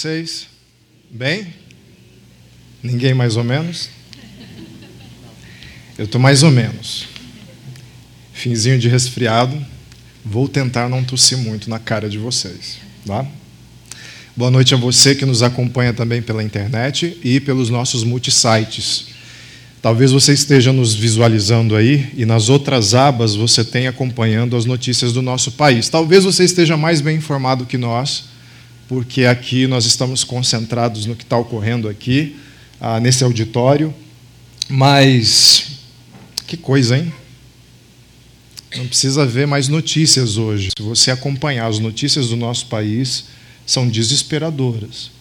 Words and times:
vocês? 0.00 0.46
Bem? 1.10 1.48
Ninguém 2.82 3.12
mais 3.12 3.36
ou 3.36 3.44
menos? 3.44 3.90
Eu 5.98 6.06
estou 6.06 6.18
mais 6.18 6.42
ou 6.42 6.50
menos. 6.50 7.06
Finzinho 8.32 8.78
de 8.78 8.88
resfriado. 8.88 9.54
Vou 10.24 10.48
tentar 10.48 10.88
não 10.88 11.04
tossir 11.04 11.36
muito 11.36 11.68
na 11.68 11.78
cara 11.78 12.08
de 12.08 12.16
vocês. 12.16 12.78
Tá? 13.04 13.26
Boa 14.34 14.50
noite 14.50 14.72
a 14.72 14.78
você 14.78 15.14
que 15.14 15.26
nos 15.26 15.42
acompanha 15.42 15.92
também 15.92 16.22
pela 16.22 16.42
internet 16.42 17.18
e 17.22 17.38
pelos 17.38 17.68
nossos 17.68 18.02
multisites. 18.02 19.08
Talvez 19.82 20.12
você 20.12 20.32
esteja 20.32 20.72
nos 20.72 20.94
visualizando 20.94 21.76
aí 21.76 22.10
e 22.16 22.24
nas 22.24 22.48
outras 22.48 22.94
abas 22.94 23.34
você 23.34 23.62
tenha 23.62 23.90
acompanhando 23.90 24.56
as 24.56 24.64
notícias 24.64 25.12
do 25.12 25.20
nosso 25.20 25.52
país. 25.52 25.90
Talvez 25.90 26.24
você 26.24 26.44
esteja 26.44 26.74
mais 26.74 27.02
bem 27.02 27.18
informado 27.18 27.66
que 27.66 27.76
nós 27.76 28.29
porque 28.90 29.24
aqui 29.24 29.68
nós 29.68 29.86
estamos 29.86 30.24
concentrados 30.24 31.06
no 31.06 31.14
que 31.14 31.22
está 31.22 31.36
ocorrendo 31.36 31.88
aqui, 31.88 32.34
ah, 32.80 32.98
nesse 32.98 33.22
auditório. 33.22 33.94
Mas, 34.68 35.78
que 36.44 36.56
coisa, 36.56 36.98
hein? 36.98 37.12
Não 38.74 38.88
precisa 38.88 39.24
ver 39.24 39.46
mais 39.46 39.68
notícias 39.68 40.36
hoje. 40.36 40.70
Se 40.76 40.82
você 40.82 41.12
acompanhar 41.12 41.68
as 41.68 41.78
notícias 41.78 42.30
do 42.30 42.36
nosso 42.36 42.66
país, 42.66 43.26
são 43.64 43.88
desesperadoras. 43.88 45.12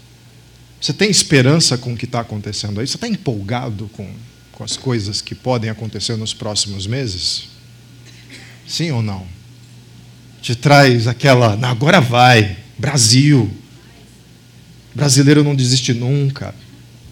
Você 0.82 0.92
tem 0.92 1.12
esperança 1.12 1.78
com 1.78 1.94
o 1.94 1.96
que 1.96 2.06
está 2.06 2.22
acontecendo 2.22 2.80
aí? 2.80 2.88
Você 2.88 2.98
está 2.98 3.08
empolgado 3.08 3.88
com, 3.94 4.12
com 4.52 4.64
as 4.64 4.76
coisas 4.78 5.22
que 5.22 5.36
podem 5.36 5.70
acontecer 5.70 6.18
nos 6.18 6.34
próximos 6.34 6.88
meses? 6.88 7.50
Sim 8.68 8.90
ou 8.90 9.04
não? 9.04 9.28
Te 10.42 10.56
traz 10.56 11.06
aquela, 11.06 11.54
agora 11.68 12.02
vai, 12.02 12.58
Brasil. 12.80 13.59
Brasileiro 15.00 15.46
não 15.46 15.56
desiste 15.56 15.94
nunca. 15.94 16.54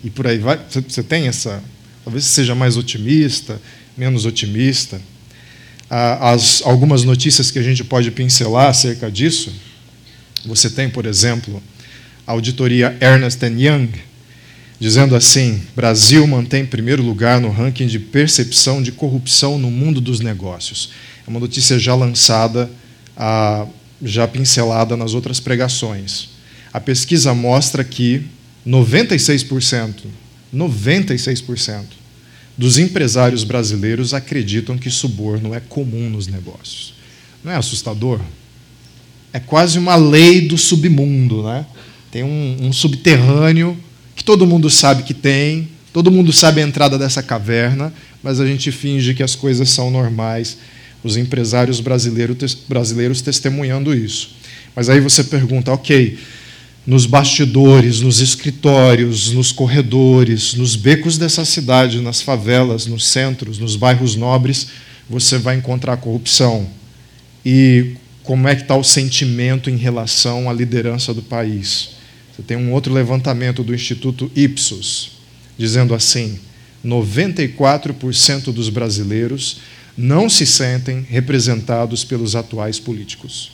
E 0.03 0.09
por 0.09 0.27
aí 0.27 0.37
vai. 0.37 0.59
Você 0.69 1.01
tem 1.01 1.27
essa. 1.27 1.63
Talvez 2.03 2.25
seja 2.25 2.53
mais 2.53 2.75
otimista, 2.75 3.61
menos 3.97 4.25
otimista. 4.25 4.99
As, 5.89 6.61
algumas 6.65 7.05
notícias 7.05 7.49
que 7.49 7.57
a 7.57 7.63
gente 7.63 7.85
pode 7.85 8.11
pincelar 8.11 8.67
acerca 8.67 9.09
disso. 9.09 9.53
Você 10.45 10.69
tem, 10.69 10.89
por 10.89 11.05
exemplo, 11.05 11.63
a 12.25 12.33
auditoria 12.33 12.97
Ernest 12.99 13.41
Young, 13.45 13.89
dizendo 14.77 15.15
assim: 15.15 15.61
Brasil 15.73 16.27
mantém 16.27 16.65
primeiro 16.65 17.01
lugar 17.01 17.39
no 17.39 17.49
ranking 17.49 17.87
de 17.87 17.99
percepção 17.99 18.83
de 18.83 18.91
corrupção 18.91 19.57
no 19.57 19.71
mundo 19.71 20.01
dos 20.01 20.19
negócios. 20.19 20.89
É 21.25 21.29
uma 21.29 21.39
notícia 21.39 21.79
já 21.79 21.95
lançada 21.95 22.69
já 24.01 24.27
pincelada 24.27 24.95
nas 24.97 25.13
outras 25.13 25.39
pregações. 25.39 26.36
A 26.77 26.79
pesquisa 26.79 27.33
mostra 27.33 27.83
que 27.83 28.21
96%, 28.63 29.93
96% 30.53 31.85
dos 32.55 32.77
empresários 32.77 33.43
brasileiros 33.43 34.13
acreditam 34.13 34.77
que 34.77 34.91
suborno 34.91 35.55
é 35.55 35.59
comum 35.59 36.07
nos 36.07 36.27
negócios. 36.27 36.93
Não 37.43 37.51
é 37.51 37.55
assustador? 37.55 38.21
É 39.33 39.39
quase 39.39 39.79
uma 39.79 39.95
lei 39.95 40.41
do 40.41 40.55
submundo, 40.55 41.41
né? 41.41 41.65
Tem 42.11 42.21
um, 42.21 42.57
um 42.61 42.71
subterrâneo 42.71 43.75
que 44.15 44.23
todo 44.23 44.45
mundo 44.45 44.69
sabe 44.69 45.01
que 45.01 45.15
tem, 45.15 45.67
todo 45.91 46.11
mundo 46.11 46.31
sabe 46.31 46.61
a 46.61 46.63
entrada 46.63 46.95
dessa 46.95 47.23
caverna, 47.23 47.91
mas 48.21 48.39
a 48.39 48.45
gente 48.45 48.71
finge 48.71 49.15
que 49.15 49.23
as 49.23 49.33
coisas 49.33 49.67
são 49.71 49.89
normais 49.89 50.59
os 51.03 51.17
empresários 51.17 51.79
brasileiros, 51.79 52.53
brasileiros 52.53 53.19
testemunhando 53.23 53.95
isso. 53.95 54.35
Mas 54.75 54.89
aí 54.89 54.99
você 54.99 55.23
pergunta, 55.23 55.71
ok, 55.71 56.19
nos 56.87 57.05
bastidores, 57.05 57.99
nos 57.99 58.21
escritórios, 58.21 59.33
nos 59.33 59.51
corredores, 59.51 60.53
nos 60.53 60.77
becos 60.77 61.17
dessa 61.17 61.43
cidade, 61.43 61.99
nas 61.99 62.21
favelas, 62.21 62.85
nos 62.85 63.05
centros, 63.05 63.59
nos 63.59 63.75
bairros 63.75 64.15
nobres, 64.15 64.69
você 65.09 65.37
vai 65.37 65.57
encontrar 65.57 65.97
corrupção. 65.97 66.65
E 67.45 67.95
como 68.23 68.47
é 68.47 68.55
que 68.55 68.61
está 68.61 68.77
o 68.77 68.85
sentimento 68.85 69.69
em 69.69 69.75
relação 69.75 70.49
à 70.49 70.53
liderança 70.53 71.13
do 71.13 71.21
país? 71.21 71.89
Você 72.33 72.41
tem 72.41 72.55
um 72.55 72.71
outro 72.71 72.93
levantamento 72.93 73.63
do 73.63 73.75
Instituto 73.75 74.31
Ipsos, 74.33 75.11
dizendo 75.57 75.93
assim: 75.93 76.39
94% 76.85 78.53
dos 78.53 78.69
brasileiros 78.69 79.57
não 79.97 80.29
se 80.29 80.45
sentem 80.45 81.05
representados 81.09 82.05
pelos 82.05 82.33
atuais 82.33 82.79
políticos. 82.79 83.51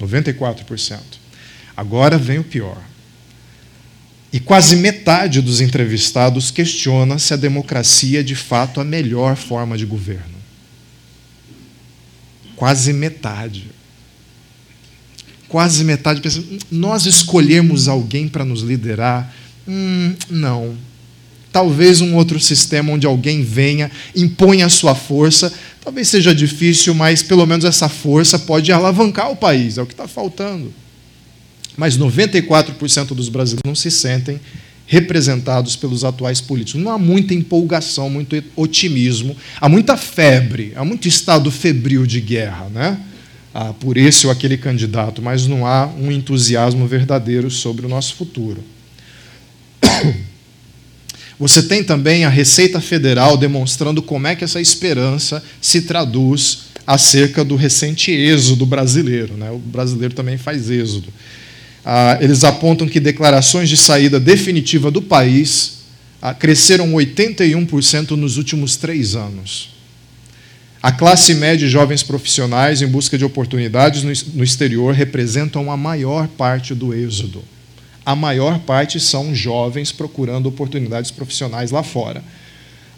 94%. 0.00 1.23
Agora 1.76 2.18
vem 2.18 2.38
o 2.38 2.44
pior. 2.44 2.80
E 4.32 4.40
quase 4.40 4.76
metade 4.76 5.40
dos 5.40 5.60
entrevistados 5.60 6.50
questiona 6.50 7.18
se 7.18 7.32
a 7.32 7.36
democracia 7.36 8.20
é 8.20 8.22
de 8.22 8.34
fato 8.34 8.80
a 8.80 8.84
melhor 8.84 9.36
forma 9.36 9.78
de 9.78 9.86
governo. 9.86 10.34
Quase 12.56 12.92
metade. 12.92 13.70
Quase 15.48 15.84
metade 15.84 16.20
pensa, 16.20 16.42
nós 16.70 17.06
escolhemos 17.06 17.86
alguém 17.86 18.26
para 18.26 18.44
nos 18.44 18.62
liderar? 18.62 19.32
Hum, 19.68 20.14
não 20.28 20.76
talvez 21.54 22.00
um 22.00 22.16
outro 22.16 22.40
sistema 22.40 22.92
onde 22.92 23.06
alguém 23.06 23.44
venha, 23.44 23.88
imponha 24.16 24.66
a 24.66 24.68
sua 24.68 24.92
força. 24.92 25.54
Talvez 25.80 26.08
seja 26.08 26.34
difícil, 26.34 26.92
mas 26.94 27.22
pelo 27.22 27.46
menos 27.46 27.64
essa 27.64 27.88
força 27.88 28.36
pode 28.40 28.72
alavancar 28.72 29.30
o 29.30 29.36
país, 29.36 29.78
é 29.78 29.82
o 29.82 29.86
que 29.86 29.92
está 29.92 30.08
faltando. 30.08 30.74
Mas 31.76 31.98
94% 31.98 33.08
dos 33.08 33.28
brasileiros 33.28 33.62
não 33.66 33.74
se 33.74 33.90
sentem 33.90 34.40
representados 34.86 35.76
pelos 35.76 36.04
atuais 36.04 36.40
políticos. 36.40 36.80
Não 36.80 36.92
há 36.92 36.98
muita 36.98 37.34
empolgação, 37.34 38.10
muito 38.10 38.42
otimismo, 38.54 39.36
há 39.60 39.68
muita 39.68 39.96
febre, 39.96 40.72
há 40.76 40.84
muito 40.84 41.08
estado 41.08 41.50
febril 41.50 42.06
de 42.06 42.20
guerra, 42.20 42.68
né? 42.72 43.00
Ah, 43.52 43.72
por 43.72 43.96
esse 43.96 44.26
ou 44.26 44.32
aquele 44.32 44.56
candidato, 44.56 45.22
mas 45.22 45.46
não 45.46 45.64
há 45.64 45.86
um 45.86 46.10
entusiasmo 46.10 46.86
verdadeiro 46.86 47.50
sobre 47.50 47.86
o 47.86 47.88
nosso 47.88 48.16
futuro. 48.16 48.62
Você 51.38 51.62
tem 51.62 51.82
também 51.82 52.24
a 52.24 52.28
Receita 52.28 52.80
Federal 52.80 53.36
demonstrando 53.36 54.02
como 54.02 54.26
é 54.26 54.34
que 54.34 54.44
essa 54.44 54.60
esperança 54.60 55.42
se 55.60 55.82
traduz 55.82 56.64
acerca 56.86 57.44
do 57.44 57.56
recente 57.56 58.10
êxodo 58.10 58.66
brasileiro. 58.66 59.34
Né? 59.34 59.50
O 59.50 59.58
brasileiro 59.58 60.14
também 60.14 60.36
faz 60.36 60.70
êxodo. 60.70 61.12
Ah, 61.84 62.18
eles 62.20 62.44
apontam 62.44 62.88
que 62.88 62.98
declarações 62.98 63.68
de 63.68 63.76
saída 63.76 64.18
definitiva 64.18 64.90
do 64.90 65.02
país 65.02 65.84
ah, 66.22 66.32
cresceram 66.32 66.92
81% 66.92 68.12
nos 68.12 68.36
últimos 68.36 68.76
três 68.76 69.14
anos. 69.14 69.74
A 70.82 70.92
classe 70.92 71.34
média 71.34 71.66
e 71.66 71.68
jovens 71.68 72.02
profissionais 72.02 72.82
em 72.82 72.86
busca 72.86 73.16
de 73.16 73.24
oportunidades 73.24 74.02
no 74.02 74.44
exterior 74.44 74.94
representam 74.94 75.70
a 75.70 75.76
maior 75.76 76.28
parte 76.28 76.74
do 76.74 76.94
êxodo 76.94 77.42
a 78.04 78.14
maior 78.14 78.58
parte 78.60 79.00
são 79.00 79.34
jovens 79.34 79.90
procurando 79.90 80.46
oportunidades 80.46 81.10
profissionais 81.10 81.70
lá 81.70 81.82
fora. 81.82 82.22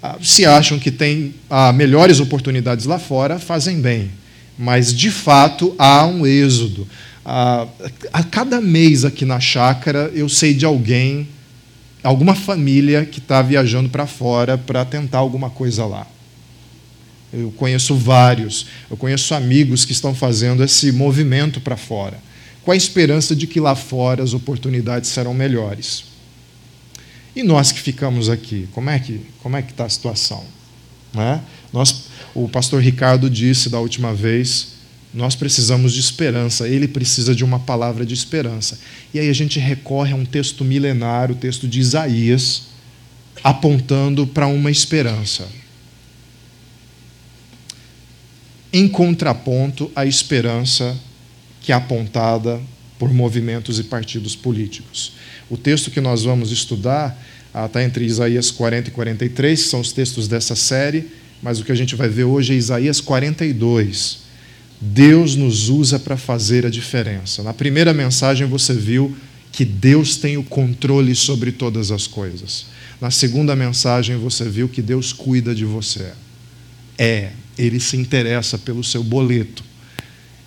Ah, 0.02 0.16
se 0.20 0.44
acham 0.44 0.78
que 0.78 0.90
têm 0.90 1.34
melhores 1.74 2.18
oportunidades 2.18 2.86
lá 2.86 2.98
fora, 2.98 3.38
fazem 3.38 3.80
bem. 3.80 4.10
Mas, 4.58 4.92
de 4.92 5.10
fato, 5.10 5.74
há 5.78 6.04
um 6.06 6.26
êxodo. 6.26 6.88
Ah, 7.28 7.66
a 8.12 8.22
cada 8.22 8.60
mês 8.60 9.04
aqui 9.04 9.24
na 9.24 9.40
chácara, 9.40 10.12
eu 10.14 10.28
sei 10.28 10.54
de 10.54 10.64
alguém, 10.64 11.26
alguma 12.00 12.36
família 12.36 13.04
que 13.04 13.18
está 13.18 13.42
viajando 13.42 13.88
para 13.88 14.06
fora 14.06 14.56
para 14.56 14.84
tentar 14.84 15.18
alguma 15.18 15.50
coisa 15.50 15.84
lá. 15.84 16.06
Eu 17.32 17.50
conheço 17.50 17.96
vários, 17.96 18.68
eu 18.88 18.96
conheço 18.96 19.34
amigos 19.34 19.84
que 19.84 19.90
estão 19.90 20.14
fazendo 20.14 20.62
esse 20.62 20.92
movimento 20.92 21.60
para 21.60 21.76
fora 21.76 22.24
com 22.66 22.72
a 22.72 22.76
esperança 22.76 23.34
de 23.36 23.46
que 23.46 23.60
lá 23.60 23.76
fora 23.76 24.24
as 24.24 24.34
oportunidades 24.34 25.10
serão 25.10 25.32
melhores. 25.32 26.04
E 27.34 27.44
nós 27.44 27.70
que 27.70 27.80
ficamos 27.80 28.28
aqui, 28.28 28.68
como 28.72 28.90
é 28.90 28.98
que 28.98 29.20
como 29.40 29.56
é 29.56 29.62
que 29.62 29.70
está 29.70 29.84
a 29.84 29.88
situação? 29.88 30.44
É? 31.16 31.38
Nós, 31.72 32.06
o 32.34 32.48
pastor 32.48 32.82
Ricardo 32.82 33.30
disse 33.30 33.70
da 33.70 33.78
última 33.78 34.12
vez, 34.12 34.75
nós 35.16 35.34
precisamos 35.34 35.94
de 35.94 36.00
esperança. 36.00 36.68
Ele 36.68 36.86
precisa 36.86 37.34
de 37.34 37.42
uma 37.42 37.58
palavra 37.58 38.04
de 38.04 38.12
esperança. 38.12 38.78
E 39.14 39.18
aí 39.18 39.30
a 39.30 39.32
gente 39.32 39.58
recorre 39.58 40.12
a 40.12 40.16
um 40.16 40.26
texto 40.26 40.62
milenário, 40.62 41.34
o 41.34 41.38
texto 41.38 41.66
de 41.66 41.80
Isaías, 41.80 42.64
apontando 43.42 44.26
para 44.26 44.46
uma 44.46 44.70
esperança. 44.70 45.48
Em 48.70 48.86
contraponto 48.86 49.90
à 49.96 50.04
esperança 50.04 50.94
que 51.62 51.72
é 51.72 51.74
apontada 51.74 52.60
por 52.98 53.12
movimentos 53.12 53.78
e 53.78 53.84
partidos 53.84 54.36
políticos. 54.36 55.14
O 55.48 55.56
texto 55.56 55.90
que 55.90 56.00
nós 56.00 56.24
vamos 56.24 56.52
estudar 56.52 57.18
está 57.64 57.82
entre 57.82 58.04
Isaías 58.04 58.50
40 58.50 58.90
e 58.90 58.92
43, 58.92 59.62
que 59.62 59.68
são 59.68 59.80
os 59.80 59.92
textos 59.92 60.28
dessa 60.28 60.54
série, 60.54 61.08
mas 61.42 61.58
o 61.58 61.64
que 61.64 61.72
a 61.72 61.74
gente 61.74 61.94
vai 61.94 62.08
ver 62.08 62.24
hoje 62.24 62.52
é 62.52 62.56
Isaías 62.56 63.00
42. 63.00 64.25
Deus 64.80 65.34
nos 65.34 65.68
usa 65.68 65.98
para 65.98 66.16
fazer 66.16 66.66
a 66.66 66.70
diferença. 66.70 67.42
Na 67.42 67.54
primeira 67.54 67.94
mensagem 67.94 68.46
você 68.46 68.74
viu 68.74 69.16
que 69.50 69.64
Deus 69.64 70.16
tem 70.16 70.36
o 70.36 70.42
controle 70.42 71.14
sobre 71.14 71.50
todas 71.50 71.90
as 71.90 72.06
coisas. 72.06 72.66
Na 73.00 73.10
segunda 73.10 73.56
mensagem 73.56 74.16
você 74.16 74.44
viu 74.44 74.68
que 74.68 74.82
Deus 74.82 75.12
cuida 75.12 75.54
de 75.54 75.64
você. 75.64 76.12
É, 76.98 77.30
ele 77.56 77.80
se 77.80 77.96
interessa 77.96 78.58
pelo 78.58 78.84
seu 78.84 79.02
boleto. 79.02 79.64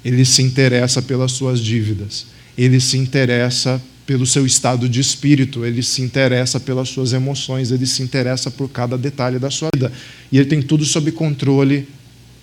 Ele 0.06 0.24
se 0.24 0.42
interessa 0.42 1.02
pelas 1.02 1.32
suas 1.32 1.60
dívidas. 1.60 2.28
Ele 2.58 2.80
se 2.80 2.98
interessa 2.98 3.82
pelo 4.06 4.25
seu 4.25 4.44
estado 4.44 4.90
de 4.90 5.00
espírito, 5.00 5.64
ele 5.64 5.84
se 5.84 6.02
interessa 6.02 6.60
pelas 6.60 6.90
suas 6.90 7.14
emoções, 7.14 7.72
ele 7.72 7.86
se 7.86 8.02
interessa 8.02 8.50
por 8.50 8.68
cada 8.68 8.98
detalhe 8.98 9.38
da 9.38 9.52
sua 9.52 9.70
vida. 9.72 9.92
E 10.32 10.38
ele 10.40 10.50
tem 10.50 10.62
tudo 10.62 10.84
sob 10.84 11.12
controle 11.12 11.88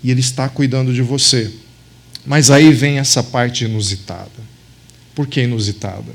e 0.03 0.12
ele 0.12 0.21
está 0.21 0.49
cuidando 0.49 0.93
de 0.94 1.03
você. 1.03 1.53
Mas 2.26 2.50
aí 2.50 2.73
vem 2.73 2.99
essa 2.99 3.23
parte 3.23 3.64
inusitada. 3.64 4.31
Por 5.14 5.26
que 5.26 5.43
inusitada? 5.43 6.12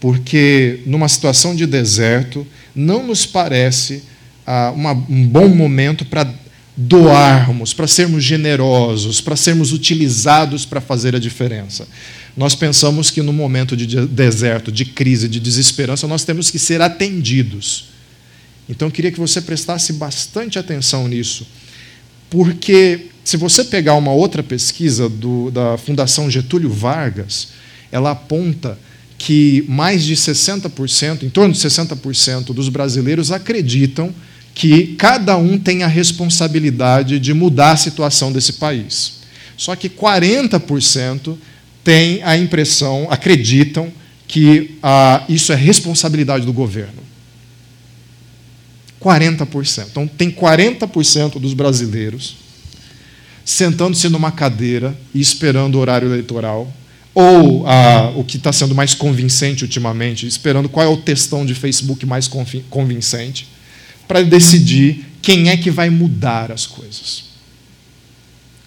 Porque 0.00 0.80
numa 0.86 1.08
situação 1.08 1.54
de 1.54 1.66
deserto, 1.66 2.46
não 2.74 3.06
nos 3.06 3.24
parece 3.24 4.02
ah, 4.46 4.72
uma, 4.74 4.92
um 4.92 5.26
bom 5.26 5.48
momento 5.48 6.04
para 6.04 6.32
doarmos, 6.76 7.74
para 7.74 7.86
sermos 7.86 8.24
generosos, 8.24 9.20
para 9.20 9.36
sermos 9.36 9.72
utilizados 9.72 10.64
para 10.64 10.80
fazer 10.80 11.14
a 11.14 11.18
diferença. 11.18 11.86
Nós 12.36 12.54
pensamos 12.54 13.10
que 13.10 13.20
no 13.22 13.32
momento 13.32 13.76
de 13.76 14.06
deserto, 14.06 14.72
de 14.72 14.84
crise, 14.84 15.28
de 15.28 15.38
desesperança, 15.38 16.06
nós 16.06 16.24
temos 16.24 16.50
que 16.50 16.58
ser 16.58 16.80
atendidos. 16.80 17.90
Então 18.68 18.88
eu 18.88 18.92
queria 18.92 19.12
que 19.12 19.18
você 19.18 19.40
prestasse 19.40 19.92
bastante 19.92 20.58
atenção 20.58 21.06
nisso, 21.06 21.46
porque 22.30 23.08
se 23.24 23.36
você 23.36 23.64
pegar 23.64 23.94
uma 23.94 24.12
outra 24.12 24.42
pesquisa 24.42 25.08
do, 25.08 25.50
da 25.50 25.76
Fundação 25.76 26.30
Getúlio 26.30 26.70
Vargas, 26.70 27.48
ela 27.92 28.12
aponta 28.12 28.78
que 29.18 29.64
mais 29.68 30.02
de 30.04 30.16
60%, 30.16 31.24
em 31.24 31.28
torno 31.28 31.52
de 31.52 31.60
60% 31.60 32.54
dos 32.54 32.68
brasileiros 32.70 33.30
acreditam 33.30 34.14
que 34.54 34.94
cada 34.98 35.36
um 35.36 35.58
tem 35.58 35.82
a 35.82 35.86
responsabilidade 35.86 37.18
de 37.18 37.34
mudar 37.34 37.72
a 37.72 37.76
situação 37.76 38.32
desse 38.32 38.54
país. 38.54 39.20
Só 39.56 39.76
que 39.76 39.88
40% 39.88 41.36
têm 41.84 42.22
a 42.22 42.36
impressão, 42.36 43.06
acreditam 43.10 43.92
que 44.26 44.76
ah, 44.82 45.24
isso 45.28 45.52
é 45.52 45.56
responsabilidade 45.56 46.46
do 46.46 46.52
governo. 46.52 46.99
40%. 49.00 49.86
Então, 49.90 50.06
tem 50.06 50.30
40% 50.30 51.38
dos 51.40 51.54
brasileiros 51.54 52.36
sentando-se 53.44 54.08
numa 54.08 54.30
cadeira 54.30 54.96
e 55.14 55.20
esperando 55.20 55.74
o 55.74 55.78
horário 55.78 56.06
eleitoral, 56.08 56.72
ou 57.12 57.64
o 58.14 58.22
que 58.22 58.36
está 58.36 58.52
sendo 58.52 58.74
mais 58.74 58.94
convincente 58.94 59.64
ultimamente, 59.64 60.26
esperando 60.26 60.68
qual 60.68 60.86
é 60.86 60.88
o 60.88 60.98
textão 60.98 61.44
de 61.44 61.54
Facebook 61.54 62.06
mais 62.06 62.28
convincente, 62.28 63.48
para 64.06 64.22
decidir 64.22 65.04
quem 65.20 65.48
é 65.48 65.56
que 65.56 65.70
vai 65.70 65.90
mudar 65.90 66.52
as 66.52 66.66
coisas. 66.66 67.24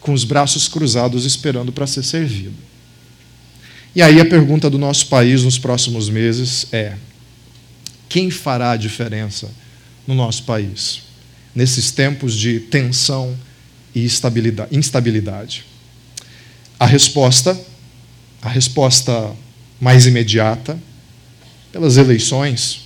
Com 0.02 0.12
os 0.12 0.26
braços 0.26 0.68
cruzados, 0.68 1.26
esperando 1.26 1.72
para 1.72 1.88
ser 1.88 2.04
servido. 2.04 2.56
E 3.96 4.02
aí 4.02 4.20
a 4.20 4.26
pergunta 4.26 4.70
do 4.70 4.78
nosso 4.78 5.08
país 5.08 5.44
nos 5.44 5.58
próximos 5.58 6.10
meses 6.10 6.68
é: 6.74 6.96
quem 8.10 8.30
fará 8.30 8.72
a 8.72 8.78
diferença 8.78 9.50
no 10.08 10.14
nosso 10.14 10.44
país, 10.44 11.02
nesses 11.56 11.92
tempos 11.92 12.36
de 12.36 12.60
tensão 12.60 13.38
e 13.94 14.04
instabilidade? 14.04 15.66
A 16.80 16.86
resposta, 16.86 17.60
a 18.42 18.50
resposta 18.50 19.32
mais 19.80 20.06
imediata, 20.06 20.78
pelas 21.72 21.98
eleições, 21.98 22.82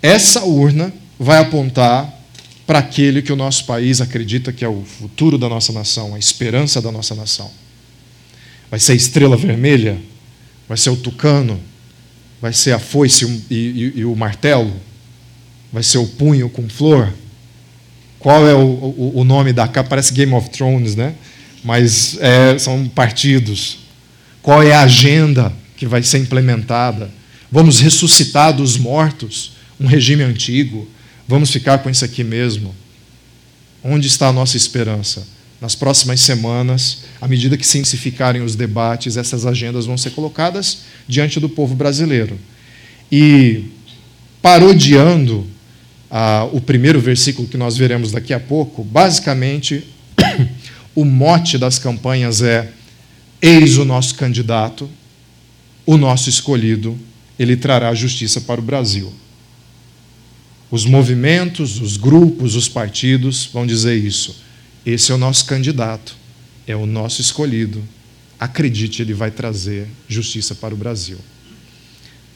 essa 0.00 0.44
urna 0.44 0.92
vai 1.18 1.38
apontar 1.38 2.20
para 2.66 2.78
aquele 2.78 3.22
que 3.22 3.32
o 3.32 3.36
nosso 3.36 3.64
país 3.64 4.00
acredita 4.00 4.52
que 4.52 4.64
é 4.64 4.68
o 4.68 4.84
futuro 4.84 5.36
da 5.36 5.48
nossa 5.48 5.72
nação, 5.72 6.14
a 6.14 6.18
esperança 6.18 6.80
da 6.80 6.92
nossa 6.92 7.14
nação. 7.14 7.50
Vai 8.70 8.80
ser 8.80 8.92
a 8.92 8.96
estrela 8.96 9.36
vermelha 9.36 10.00
Vai 10.72 10.78
ser 10.78 10.88
o 10.88 10.96
tucano? 10.96 11.60
Vai 12.40 12.54
ser 12.54 12.72
a 12.72 12.78
foice 12.78 13.44
e, 13.50 13.54
e, 13.54 13.92
e 13.96 14.04
o 14.06 14.16
martelo? 14.16 14.74
Vai 15.72 15.82
ser 15.82 15.98
o 15.98 16.06
punho 16.06 16.48
com 16.48 16.68
flor? 16.68 17.12
Qual 18.18 18.46
é 18.46 18.54
o, 18.54 18.58
o, 18.58 19.12
o 19.16 19.24
nome 19.24 19.52
da 19.52 19.66
capa? 19.66 19.90
Parece 19.90 20.12
Game 20.12 20.32
of 20.34 20.50
Thrones, 20.50 20.94
né? 20.94 21.14
Mas 21.64 22.18
é, 22.20 22.58
são 22.58 22.88
partidos. 22.88 23.78
Qual 24.42 24.62
é 24.62 24.72
a 24.72 24.82
agenda 24.82 25.52
que 25.76 25.86
vai 25.86 26.02
ser 26.02 26.18
implementada? 26.18 27.10
Vamos 27.50 27.80
ressuscitar 27.80 28.52
dos 28.52 28.76
mortos 28.76 29.52
um 29.80 29.86
regime 29.86 30.22
antigo? 30.22 30.88
Vamos 31.26 31.50
ficar 31.50 31.78
com 31.78 31.90
isso 31.90 32.04
aqui 32.04 32.22
mesmo? 32.22 32.74
Onde 33.82 34.06
está 34.06 34.28
a 34.28 34.32
nossa 34.32 34.56
esperança? 34.56 35.26
nas 35.62 35.76
próximas 35.76 36.20
semanas, 36.20 37.04
à 37.20 37.28
medida 37.28 37.56
que 37.56 37.64
se 37.64 37.78
intensificarem 37.78 38.42
os 38.42 38.56
debates, 38.56 39.16
essas 39.16 39.46
agendas 39.46 39.86
vão 39.86 39.96
ser 39.96 40.10
colocadas 40.10 40.78
diante 41.06 41.38
do 41.38 41.48
povo 41.48 41.76
brasileiro. 41.76 42.36
E, 43.12 43.66
parodiando 44.42 45.46
ah, 46.14 46.46
o 46.52 46.60
primeiro 46.60 47.00
versículo 47.00 47.48
que 47.48 47.56
nós 47.56 47.78
veremos 47.78 48.12
daqui 48.12 48.34
a 48.34 48.38
pouco, 48.38 48.84
basicamente, 48.84 49.82
o 50.94 51.06
mote 51.06 51.56
das 51.56 51.78
campanhas 51.78 52.42
é: 52.42 52.70
Eis 53.40 53.78
o 53.78 53.84
nosso 53.86 54.16
candidato, 54.16 54.90
o 55.86 55.96
nosso 55.96 56.28
escolhido, 56.28 56.98
ele 57.38 57.56
trará 57.56 57.94
justiça 57.94 58.42
para 58.42 58.60
o 58.60 58.62
Brasil. 58.62 59.10
Os 60.70 60.84
movimentos, 60.84 61.80
os 61.80 61.96
grupos, 61.96 62.56
os 62.56 62.68
partidos 62.68 63.48
vão 63.50 63.66
dizer 63.66 63.96
isso. 63.96 64.36
Esse 64.84 65.12
é 65.12 65.14
o 65.14 65.18
nosso 65.18 65.46
candidato, 65.46 66.14
é 66.66 66.76
o 66.76 66.84
nosso 66.84 67.22
escolhido. 67.22 67.82
Acredite, 68.38 69.00
ele 69.00 69.14
vai 69.14 69.30
trazer 69.30 69.86
justiça 70.06 70.54
para 70.54 70.74
o 70.74 70.76
Brasil. 70.76 71.16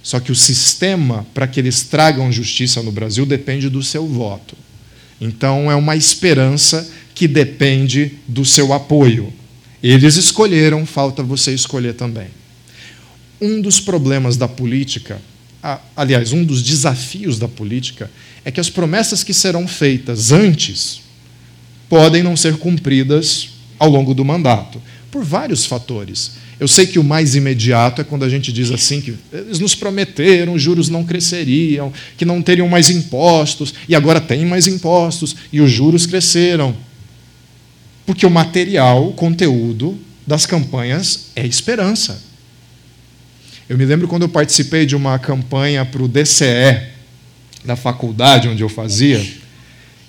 Só 0.06 0.20
que 0.20 0.30
o 0.30 0.36
sistema 0.36 1.26
para 1.34 1.48
que 1.48 1.58
eles 1.58 1.82
tragam 1.82 2.30
justiça 2.30 2.80
no 2.80 2.92
Brasil 2.92 3.26
depende 3.26 3.68
do 3.68 3.82
seu 3.82 4.06
voto. 4.06 4.56
Então 5.20 5.68
é 5.68 5.74
uma 5.74 5.96
esperança 5.96 6.88
que 7.12 7.26
depende 7.26 8.12
do 8.28 8.44
seu 8.44 8.72
apoio. 8.72 9.32
Eles 9.82 10.14
escolheram, 10.14 10.86
falta 10.86 11.24
você 11.24 11.52
escolher 11.52 11.94
também. 11.94 12.28
Um 13.40 13.60
dos 13.60 13.80
problemas 13.80 14.36
da 14.36 14.46
política, 14.46 15.20
aliás, 15.96 16.32
um 16.32 16.44
dos 16.44 16.62
desafios 16.62 17.36
da 17.40 17.48
política, 17.48 18.08
é 18.44 18.52
que 18.52 18.60
as 18.60 18.70
promessas 18.70 19.24
que 19.24 19.34
serão 19.34 19.66
feitas 19.66 20.30
antes 20.30 21.00
podem 21.88 22.22
não 22.22 22.36
ser 22.36 22.58
cumpridas 22.58 23.48
ao 23.76 23.90
longo 23.90 24.14
do 24.14 24.24
mandato, 24.24 24.80
por 25.10 25.24
vários 25.24 25.66
fatores. 25.66 26.45
Eu 26.58 26.66
sei 26.66 26.86
que 26.86 26.98
o 26.98 27.04
mais 27.04 27.34
imediato 27.34 28.00
é 28.00 28.04
quando 28.04 28.24
a 28.24 28.28
gente 28.28 28.50
diz 28.50 28.70
assim 28.70 29.00
que 29.00 29.14
eles 29.32 29.58
nos 29.58 29.74
prometeram, 29.74 30.58
juros 30.58 30.88
não 30.88 31.04
cresceriam, 31.04 31.92
que 32.16 32.24
não 32.24 32.40
teriam 32.40 32.68
mais 32.68 32.88
impostos, 32.88 33.74
e 33.88 33.94
agora 33.94 34.20
tem 34.20 34.46
mais 34.46 34.66
impostos, 34.66 35.36
e 35.52 35.60
os 35.60 35.70
juros 35.70 36.06
cresceram. 36.06 36.74
Porque 38.06 38.24
o 38.24 38.30
material, 38.30 39.08
o 39.08 39.12
conteúdo 39.12 39.98
das 40.26 40.46
campanhas 40.46 41.26
é 41.36 41.46
esperança. 41.46 42.22
Eu 43.68 43.76
me 43.76 43.84
lembro 43.84 44.08
quando 44.08 44.22
eu 44.22 44.28
participei 44.28 44.86
de 44.86 44.96
uma 44.96 45.18
campanha 45.18 45.84
para 45.84 46.02
o 46.02 46.08
DCE, 46.08 46.86
da 47.64 47.76
faculdade 47.76 48.48
onde 48.48 48.62
eu 48.62 48.68
fazia, 48.68 49.24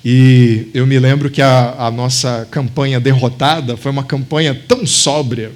e 0.06 0.70
eu 0.74 0.86
me 0.86 0.98
lembro 1.00 1.30
que 1.30 1.42
a, 1.42 1.75
a, 1.77 1.92
nossa 1.92 2.48
campanha 2.50 3.00
derrotada 3.00 3.75
foi 3.75 3.92
uma 3.92 4.04
campanha 4.04 4.56
tão 4.68 4.86
sóbria, 4.86 5.51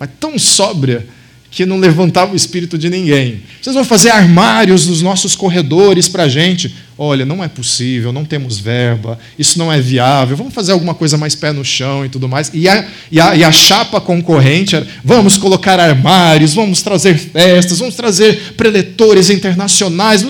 mas 0.00 0.10
tão 0.18 0.36
sóbria, 0.38 1.06
que 1.50 1.66
não 1.66 1.78
levantava 1.78 2.32
o 2.32 2.36
espírito 2.36 2.78
de 2.78 2.88
ninguém. 2.88 3.40
Vocês 3.60 3.74
vão 3.74 3.84
fazer 3.84 4.10
armários 4.10 4.86
nos 4.86 5.02
nossos 5.02 5.34
corredores 5.34 6.08
para 6.08 6.22
a 6.22 6.28
gente? 6.28 6.72
Olha, 6.96 7.26
não 7.26 7.42
é 7.42 7.48
possível, 7.48 8.12
não 8.12 8.24
temos 8.24 8.58
verba, 8.58 9.18
isso 9.38 9.58
não 9.58 9.72
é 9.72 9.80
viável, 9.80 10.36
vamos 10.36 10.54
fazer 10.54 10.70
alguma 10.72 10.94
coisa 10.94 11.18
mais 11.18 11.34
pé 11.34 11.52
no 11.52 11.64
chão 11.64 12.06
e 12.06 12.08
tudo 12.08 12.28
mais. 12.28 12.50
E 12.54 12.68
a, 12.68 12.86
e 13.10 13.20
a, 13.20 13.34
e 13.34 13.42
a 13.42 13.50
chapa 13.50 14.00
concorrente 14.00 14.76
era: 14.76 14.86
vamos 15.04 15.36
colocar 15.36 15.80
armários, 15.80 16.54
vamos 16.54 16.82
trazer 16.82 17.18
festas, 17.18 17.80
vamos 17.80 17.96
trazer 17.96 18.54
preletores 18.56 19.28
internacionais. 19.28 20.24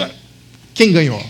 Quem 0.73 0.91
ganhou? 0.91 1.23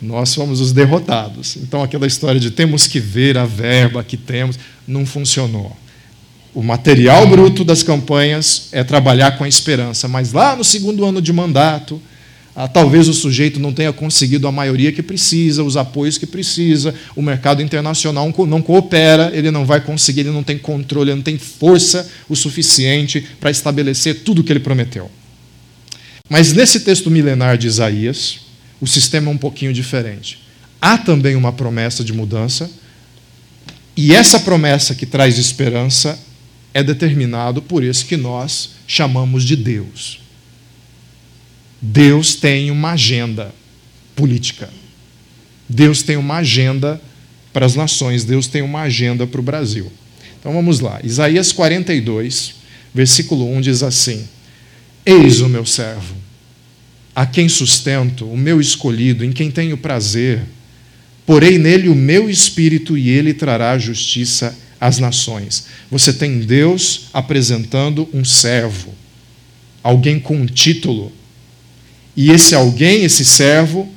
nós 0.00 0.34
fomos 0.34 0.60
os 0.60 0.72
derrotados. 0.72 1.56
Então, 1.56 1.82
aquela 1.82 2.06
história 2.06 2.38
de 2.38 2.50
temos 2.50 2.86
que 2.86 3.00
ver 3.00 3.36
a 3.36 3.46
verba 3.46 4.04
que 4.04 4.16
temos, 4.16 4.56
não 4.86 5.04
funcionou. 5.06 5.74
O 6.56 6.62
material 6.62 7.26
bruto 7.26 7.62
das 7.62 7.82
campanhas 7.82 8.68
é 8.72 8.82
trabalhar 8.82 9.36
com 9.36 9.44
a 9.44 9.48
esperança, 9.48 10.08
mas 10.08 10.32
lá 10.32 10.56
no 10.56 10.64
segundo 10.64 11.04
ano 11.04 11.20
de 11.20 11.30
mandato, 11.30 12.00
ah, 12.54 12.66
talvez 12.66 13.08
o 13.08 13.12
sujeito 13.12 13.60
não 13.60 13.74
tenha 13.74 13.92
conseguido 13.92 14.48
a 14.48 14.50
maioria 14.52 14.90
que 14.90 15.02
precisa, 15.02 15.62
os 15.62 15.76
apoios 15.76 16.16
que 16.16 16.24
precisa, 16.24 16.94
o 17.14 17.20
mercado 17.20 17.60
internacional 17.60 18.32
não 18.48 18.62
coopera, 18.62 19.30
ele 19.34 19.50
não 19.50 19.66
vai 19.66 19.82
conseguir, 19.82 20.20
ele 20.20 20.30
não 20.30 20.42
tem 20.42 20.56
controle, 20.56 21.10
ele 21.10 21.16
não 21.16 21.22
tem 21.22 21.36
força 21.36 22.10
o 22.26 22.34
suficiente 22.34 23.22
para 23.38 23.50
estabelecer 23.50 24.20
tudo 24.20 24.40
o 24.40 24.42
que 24.42 24.50
ele 24.50 24.60
prometeu. 24.60 25.10
Mas 26.26 26.54
nesse 26.54 26.80
texto 26.80 27.10
milenar 27.10 27.58
de 27.58 27.66
Isaías, 27.66 28.38
o 28.80 28.86
sistema 28.86 29.30
é 29.30 29.34
um 29.34 29.36
pouquinho 29.36 29.74
diferente. 29.74 30.38
Há 30.80 30.96
também 30.96 31.36
uma 31.36 31.52
promessa 31.52 32.02
de 32.02 32.14
mudança, 32.14 32.70
e 33.94 34.14
essa 34.14 34.40
promessa 34.40 34.94
que 34.94 35.04
traz 35.04 35.36
esperança 35.36 36.18
é 36.76 36.82
determinado 36.82 37.62
por 37.62 37.82
isso 37.82 38.04
que 38.04 38.18
nós 38.18 38.72
chamamos 38.86 39.44
de 39.44 39.56
Deus. 39.56 40.20
Deus 41.80 42.34
tem 42.34 42.70
uma 42.70 42.90
agenda 42.90 43.50
política. 44.14 44.68
Deus 45.66 46.02
tem 46.02 46.18
uma 46.18 46.36
agenda 46.36 47.00
para 47.50 47.64
as 47.64 47.74
nações, 47.74 48.24
Deus 48.24 48.46
tem 48.46 48.60
uma 48.60 48.82
agenda 48.82 49.26
para 49.26 49.40
o 49.40 49.42
Brasil. 49.42 49.90
Então 50.38 50.52
vamos 50.52 50.80
lá. 50.80 51.00
Isaías 51.02 51.50
42, 51.50 52.56
versículo 52.94 53.50
1 53.56 53.60
diz 53.62 53.82
assim: 53.82 54.28
Eis 55.06 55.40
o 55.40 55.48
meu 55.48 55.64
servo, 55.64 56.14
a 57.14 57.24
quem 57.24 57.48
sustento, 57.48 58.30
o 58.30 58.36
meu 58.36 58.60
escolhido, 58.60 59.24
em 59.24 59.32
quem 59.32 59.50
tenho 59.50 59.78
prazer. 59.78 60.42
Porei 61.24 61.56
nele 61.56 61.88
o 61.88 61.94
meu 61.94 62.28
espírito 62.28 62.98
e 62.98 63.08
ele 63.08 63.32
trará 63.32 63.78
justiça 63.78 64.54
às 64.80 64.98
nações. 64.98 65.66
Você 65.90 66.12
tem 66.12 66.40
Deus 66.40 67.08
apresentando 67.12 68.08
um 68.12 68.24
servo, 68.24 68.92
alguém 69.82 70.18
com 70.18 70.36
um 70.36 70.46
título. 70.46 71.12
E 72.16 72.30
esse 72.30 72.54
alguém, 72.54 73.04
esse 73.04 73.24
servo, 73.24 73.88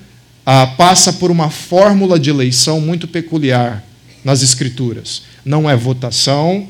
ah, 0.46 0.68
passa 0.68 1.14
por 1.14 1.32
uma 1.32 1.50
fórmula 1.50 2.20
de 2.20 2.30
eleição 2.30 2.82
muito 2.82 3.08
peculiar 3.08 3.84
nas 4.24 4.42
Escrituras. 4.42 5.24
Não 5.46 5.70
é 5.70 5.76
votação, 5.76 6.68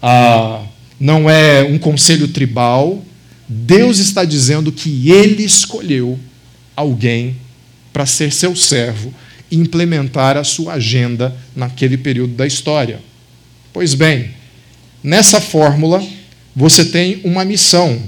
ah, 0.00 0.62
não 0.98 1.28
é 1.28 1.62
um 1.62 1.78
conselho 1.78 2.28
tribal. 2.28 3.04
Deus 3.48 3.98
está 3.98 4.24
dizendo 4.24 4.72
que 4.72 5.10
Ele 5.10 5.42
escolheu 5.42 6.18
alguém 6.76 7.36
para 7.92 8.06
ser 8.06 8.32
seu 8.32 8.56
servo 8.56 9.12
e 9.50 9.56
implementar 9.56 10.36
a 10.36 10.44
sua 10.44 10.74
agenda 10.74 11.36
naquele 11.54 11.98
período 11.98 12.34
da 12.34 12.46
história. 12.46 13.00
Pois 13.72 13.94
bem, 13.94 14.30
nessa 15.02 15.40
fórmula 15.40 16.02
você 16.54 16.84
tem 16.84 17.20
uma 17.24 17.44
missão, 17.44 18.02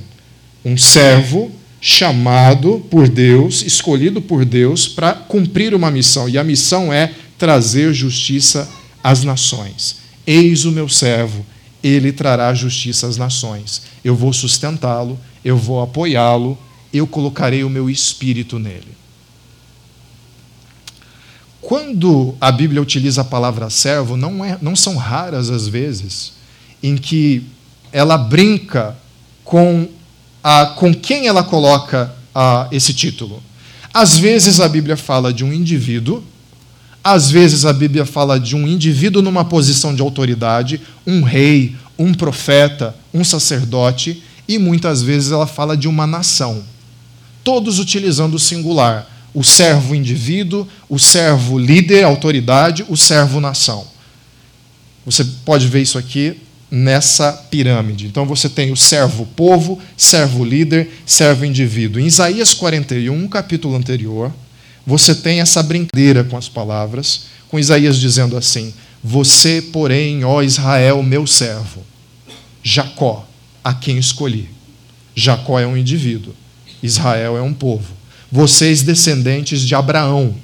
um 0.65 0.77
servo 0.77 1.51
chamado 1.81 2.85
por 2.91 3.09
Deus, 3.09 3.63
escolhido 3.63 4.21
por 4.21 4.45
Deus 4.45 4.87
para 4.87 5.15
cumprir 5.15 5.75
uma 5.75 5.91
missão, 5.91 6.29
e 6.29 6.37
a 6.37 6.45
missão 6.45 6.93
é 6.93 7.13
trazer 7.39 7.93
justiça 7.95 8.71
às 9.03 9.25
nações. 9.25 9.97
Eis 10.27 10.65
o 10.65 10.73
meu 10.73 10.89
servo, 10.89 11.45
ele 11.83 12.13
trará 12.13 12.53
justiça 12.55 13.07
às 13.07 13.17
nações. 13.17 13.83
Eu 14.03 14.15
vou 14.15 14.33
sustentá-lo, 14.33 15.19
eu 15.45 15.57
vou 15.57 15.83
apoiá-lo, 15.83 16.59
eu 16.93 17.07
colocarei 17.07 17.65
o 17.65 17.71
meu 17.71 17.91
espírito 17.91 18.59
nele. 18.59 18.89
Quando 21.65 22.35
a 22.39 22.53
Bíblia 22.53 22.83
utiliza 22.83 23.23
a 23.23 23.25
palavra 23.25 23.71
servo, 23.71 24.19
não, 24.19 24.45
é, 24.45 24.59
não 24.61 24.77
são 24.77 24.97
raras 24.97 25.49
as 25.49 25.67
vezes 25.67 26.35
em 26.83 26.95
que 26.95 27.43
ela 27.91 28.19
brinca 28.19 28.95
com 29.43 29.89
ah, 30.43 30.75
com 30.77 30.93
quem 30.93 31.27
ela 31.27 31.43
coloca 31.43 32.15
ah, 32.35 32.69
esse 32.71 32.93
título. 32.93 33.43
Às 33.95 34.19
vezes 34.19 34.61
a 34.61 34.69
Bíblia 34.69 34.95
fala 34.95 35.33
de 35.33 35.43
um 35.43 35.55
indivíduo, 35.55 36.23
às 37.03 37.31
vezes 37.31 37.65
a 37.65 37.73
Bíblia 37.73 38.05
fala 38.05 38.39
de 38.39 38.55
um 38.55 38.69
indivíduo 38.69 39.23
numa 39.23 39.47
posição 39.47 39.95
de 39.95 40.03
autoridade, 40.03 40.83
um 41.07 41.23
rei, 41.23 41.75
um 41.99 42.13
profeta, 42.13 42.95
um 43.13 43.25
sacerdote, 43.25 44.23
e 44.47 44.59
muitas 44.59 45.01
vezes 45.01 45.33
ela 45.33 45.47
fala 45.47 45.79
de 45.79 45.89
uma 45.89 46.07
nação. 46.07 46.63
Todos 47.43 47.79
utilizando 47.79 48.35
o 48.35 48.39
singular: 48.39 49.14
o 49.35 49.43
servo 49.43 49.95
indivíduo, 49.95 50.67
o 50.89 50.99
servo 50.99 51.59
líder, 51.59 52.05
autoridade, 52.05 52.87
o 52.89 52.97
servo 52.97 53.41
nação. 53.41 53.85
Você 55.05 55.25
pode 55.45 55.67
ver 55.67 55.83
isso 55.83 55.99
aqui 55.99 56.41
nessa 56.71 57.33
pirâmide. 57.51 58.07
Então 58.07 58.25
você 58.25 58.49
tem 58.49 58.71
o 58.71 58.77
servo 58.77 59.27
povo, 59.27 59.81
servo 59.97 60.45
líder, 60.45 60.89
servo 61.05 61.45
indivíduo. 61.45 62.01
Em 62.01 62.07
Isaías 62.07 62.55
41, 62.55 63.29
capítulo 63.29 63.77
anterior, 63.77 64.33
você 64.87 65.15
tem 65.15 65.41
essa 65.41 65.63
brincadeira 65.63 66.25
com 66.25 66.37
as 66.37 66.49
palavras, 66.49 67.27
com 67.49 67.59
Isaías 67.59 67.99
dizendo 67.99 68.37
assim: 68.37 68.73
Você, 69.03 69.61
porém, 69.61 70.25
ó 70.25 70.43
Israel, 70.43 71.03
meu 71.03 71.27
servo, 71.27 71.83
Jacó, 72.63 73.27
a 73.63 73.75
quem 73.75 73.99
escolhi. 73.99 74.49
Jacó 75.15 75.61
é 75.61 75.67
um 75.67 75.77
indivíduo, 75.77 76.35
Israel 76.83 77.37
é 77.37 77.43
um 77.43 77.55
povo. 77.55 77.94
Vocês, 78.37 78.83
descendentes 78.83 79.61
de 79.61 79.77
Abraão, 79.77 80.35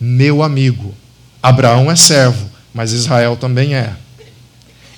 meu 0.00 0.42
amigo. 0.42 0.94
Abraão 1.42 1.90
é 1.90 1.94
servo, 1.94 2.50
mas 2.72 2.94
Israel 2.94 3.36
também 3.36 3.74
é. 3.74 3.94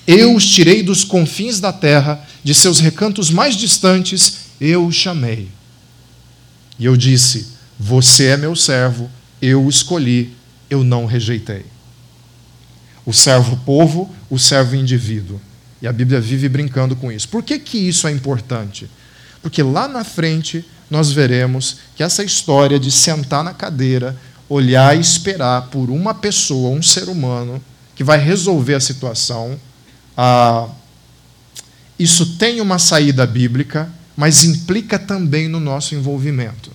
Eu 0.07 0.33
os 0.33 0.47
tirei 0.47 0.81
dos 0.81 1.03
confins 1.03 1.59
da 1.59 1.73
terra, 1.73 2.25
de 2.45 2.55
seus 2.55 2.79
recantos 2.79 3.31
mais 3.31 3.57
distantes, 3.57 4.37
eu 4.61 4.87
os 4.87 4.95
chamei. 4.95 5.49
E 6.79 6.85
eu 6.85 6.97
disse: 6.97 7.49
Você 7.81 8.26
é 8.26 8.37
meu 8.37 8.55
servo, 8.55 9.11
eu 9.43 9.65
o 9.65 9.69
escolhi, 9.69 10.33
eu 10.71 10.85
não 10.85 11.05
rejeitei. 11.05 11.67
O 13.05 13.12
servo 13.12 13.57
povo, 13.67 14.15
o 14.31 14.38
servo 14.38 14.76
indivíduo. 14.76 15.41
E 15.83 15.88
a 15.88 15.93
Bíblia 15.93 16.21
vive 16.21 16.49
brincando 16.49 16.95
com 16.95 17.11
isso. 17.11 17.29
Por 17.29 17.43
que, 17.43 17.59
que 17.59 17.76
isso 17.76 18.07
é 18.07 18.12
importante? 18.12 18.88
Porque 19.43 19.65
lá 19.65 19.88
na 19.88 20.05
frente 20.05 20.65
nós 20.90 21.11
veremos 21.11 21.78
que 21.95 22.02
essa 22.02 22.23
história 22.23 22.78
de 22.78 22.90
sentar 22.90 23.43
na 23.43 23.52
cadeira, 23.52 24.16
olhar 24.49 24.97
e 24.97 25.00
esperar 25.00 25.62
por 25.69 25.90
uma 25.90 26.14
pessoa, 26.14 26.76
um 26.76 26.83
ser 26.83 27.09
humano, 27.09 27.62
que 27.95 28.05
vai 28.05 28.19
resolver 28.19 28.75
a 28.75 28.81
situação, 28.81 29.59
ah, 30.16 30.69
isso 31.99 32.37
tem 32.37 32.61
uma 32.61 32.78
saída 32.78 33.26
bíblica, 33.26 33.90
mas 34.16 34.45
implica 34.45 34.99
também 34.99 35.49
no 35.49 35.59
nosso 35.59 35.95
envolvimento. 35.95 36.71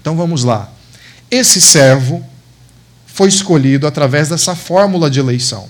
Então 0.00 0.16
vamos 0.16 0.42
lá. 0.42 0.70
Esse 1.30 1.60
servo 1.60 2.24
foi 3.06 3.28
escolhido 3.28 3.86
através 3.86 4.28
dessa 4.28 4.54
fórmula 4.54 5.10
de 5.10 5.20
eleição. 5.20 5.68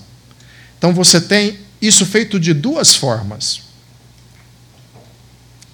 Então 0.77 0.93
você 0.93 1.19
tem 1.19 1.59
isso 1.81 2.05
feito 2.05 2.39
de 2.39 2.53
duas 2.53 2.95
formas: 2.95 3.61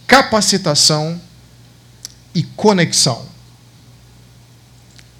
capacitação 0.08 1.20
e 2.34 2.44
conexão. 2.44 3.26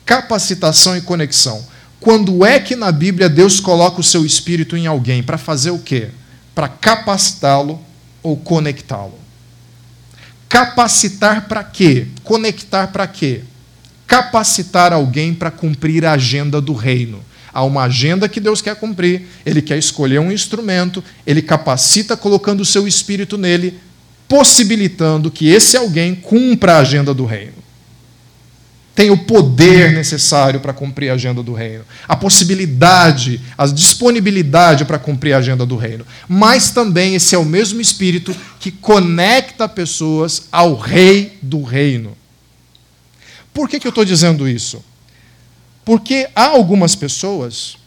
Capacitação 0.06 0.98
e 0.98 1.02
conexão. 1.02 1.66
Quando 2.00 2.46
é 2.46 2.60
que 2.60 2.76
na 2.76 2.92
Bíblia 2.92 3.30
Deus 3.30 3.60
coloca 3.60 4.02
o 4.02 4.04
seu 4.04 4.26
espírito 4.26 4.76
em 4.76 4.88
alguém? 4.88 5.24
Para 5.24 5.38
fazer 5.38 5.72
o 5.72 5.80
quê? 5.80 6.10
Para 6.54 6.68
capacitá-lo 6.68 7.80
ou 8.22 8.36
conectá-lo. 8.36 9.18
Capacitar 10.50 11.48
para 11.48 11.64
quê? 11.64 12.08
Conectar 12.24 12.88
para 12.88 13.08
quê? 13.08 13.42
Capacitar 14.06 14.94
alguém 14.94 15.34
para 15.34 15.50
cumprir 15.50 16.06
a 16.06 16.12
agenda 16.12 16.60
do 16.60 16.74
reino. 16.74 17.24
Há 17.54 17.64
uma 17.64 17.84
agenda 17.84 18.28
que 18.28 18.40
Deus 18.40 18.62
quer 18.62 18.76
cumprir, 18.76 19.28
ele 19.46 19.62
quer 19.62 19.78
escolher 19.78 20.20
um 20.20 20.32
instrumento, 20.32 21.04
ele 21.26 21.42
capacita 21.42 22.18
colocando 22.18 22.62
o 22.62 22.66
seu 22.66 22.88
espírito 22.88 23.38
nele, 23.38 23.80
possibilitando 24.28 25.32
que 25.32 25.48
esse 25.48 25.78
alguém 25.78 26.16
cumpra 26.16 26.76
a 26.76 26.80
agenda 26.80 27.14
do 27.14 27.26
reino 27.26 27.64
tem 28.96 29.10
o 29.10 29.18
poder 29.18 29.92
necessário 29.92 30.60
para 30.60 30.72
cumprir 30.72 31.10
a 31.10 31.14
agenda 31.16 31.42
do 31.42 31.54
reino, 31.54 31.84
a 32.08 32.16
possibilidade, 32.16 33.42
a 33.58 33.66
disponibilidade 33.66 34.86
para 34.86 35.00
cumprir 35.00 35.34
a 35.34 35.40
agenda 35.40 35.66
do 35.66 35.76
reino. 35.76 36.06
Mas 36.28 36.70
também 36.70 37.16
esse 37.16 37.34
é 37.34 37.38
o 37.38 37.46
mesmo 37.46 37.82
espírito 37.82 38.36
que 38.60 38.70
conecta 38.72 39.68
pessoas 39.68 40.44
ao 40.52 40.76
rei 40.76 41.38
do 41.42 41.64
reino. 41.64 42.16
Por 43.52 43.68
que, 43.68 43.80
que 43.80 43.88
eu 43.88 43.90
estou 43.90 44.06
dizendo 44.06 44.48
isso? 44.48 44.84
Porque 45.84 46.30
há 46.36 46.46
algumas 46.46 46.96
pessoas 46.96 47.78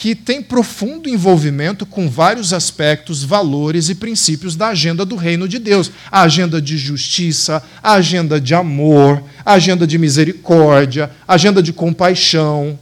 que 0.00 0.14
tem 0.14 0.40
profundo 0.40 1.08
envolvimento 1.08 1.84
com 1.84 2.08
vários 2.08 2.52
aspectos, 2.52 3.24
valores 3.24 3.88
e 3.88 3.96
princípios 3.96 4.54
da 4.54 4.68
agenda 4.68 5.04
do 5.04 5.16
reino 5.16 5.48
de 5.48 5.58
Deus. 5.58 5.90
A 6.08 6.22
agenda 6.22 6.62
de 6.62 6.78
justiça, 6.78 7.60
a 7.82 7.94
agenda 7.94 8.40
de 8.40 8.54
amor, 8.54 9.20
a 9.44 9.54
agenda 9.54 9.84
de 9.88 9.98
misericórdia, 9.98 11.10
a 11.26 11.34
agenda 11.34 11.60
de 11.60 11.72
compaixão. 11.72 12.78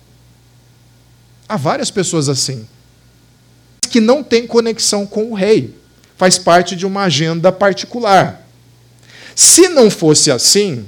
Há 1.48 1.56
várias 1.56 1.90
pessoas 1.90 2.28
assim, 2.28 2.68
que 3.88 3.98
não 3.98 4.22
têm 4.22 4.46
conexão 4.46 5.06
com 5.06 5.30
o 5.30 5.34
rei. 5.34 5.74
Faz 6.18 6.36
parte 6.36 6.76
de 6.76 6.84
uma 6.84 7.04
agenda 7.04 7.50
particular. 7.50 8.46
Se 9.34 9.70
não 9.70 9.90
fosse 9.90 10.30
assim, 10.30 10.84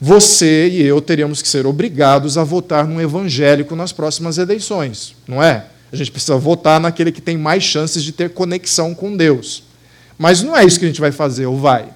você 0.00 0.68
e 0.68 0.82
eu 0.82 1.00
teríamos 1.00 1.42
que 1.42 1.48
ser 1.48 1.66
obrigados 1.66 2.38
a 2.38 2.44
votar 2.44 2.86
num 2.86 3.00
evangélico 3.00 3.74
nas 3.74 3.92
próximas 3.92 4.38
eleições, 4.38 5.14
não 5.26 5.42
é? 5.42 5.66
A 5.92 5.96
gente 5.96 6.10
precisa 6.10 6.36
votar 6.36 6.78
naquele 6.78 7.10
que 7.10 7.20
tem 7.20 7.36
mais 7.36 7.62
chances 7.62 8.02
de 8.02 8.12
ter 8.12 8.30
conexão 8.30 8.94
com 8.94 9.16
Deus. 9.16 9.64
Mas 10.18 10.42
não 10.42 10.56
é 10.56 10.64
isso 10.64 10.78
que 10.78 10.84
a 10.84 10.88
gente 10.88 11.00
vai 11.00 11.12
fazer, 11.12 11.46
ou 11.46 11.56
vai? 11.56 11.88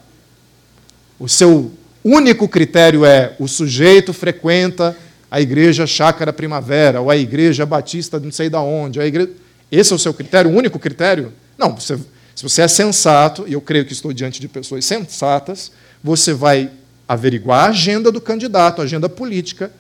o 1.23 1.29
seu 1.29 1.71
único 2.03 2.49
critério 2.49 3.05
é 3.05 3.37
o 3.39 3.47
sujeito 3.47 4.13
frequenta 4.13 4.97
a 5.31 5.41
igreja 5.41 5.87
Chácara 5.87 6.33
Primavera, 6.33 7.01
ou 7.01 7.09
a 7.09 7.17
igreja 7.17 7.65
Batista 7.65 8.19
não 8.19 8.33
sei 8.33 8.51
da 8.51 8.61
onde, 8.61 9.01
a 9.01 9.07
igreja... 9.07 9.31
esse 9.71 9.93
é 9.93 9.97
o 9.97 9.99
seu 10.01 10.13
critério, 10.13 10.51
o 10.51 10.55
único 10.55 10.81
critério? 10.81 11.33
Não, 11.57 11.77
você, 11.77 11.97
se 12.35 12.43
você 12.43 12.63
é 12.63 12.69
sensato, 12.69 13.45
e 13.47 13.53
eu 13.53 13.61
creio 13.61 13.85
que 13.85 13.93
estou 13.93 14.13
diante 14.13 14.41
de 14.41 14.49
pessoas 14.49 14.85
sensatas, 14.85 15.71
você 16.03 16.35
vai 16.35 16.69
averiguar 17.13 17.67
a 17.67 17.69
agenda 17.69 18.11
do 18.11 18.21
candidato, 18.21 18.81
a 18.81 18.85
agenda 18.85 19.09
política, 19.09 19.71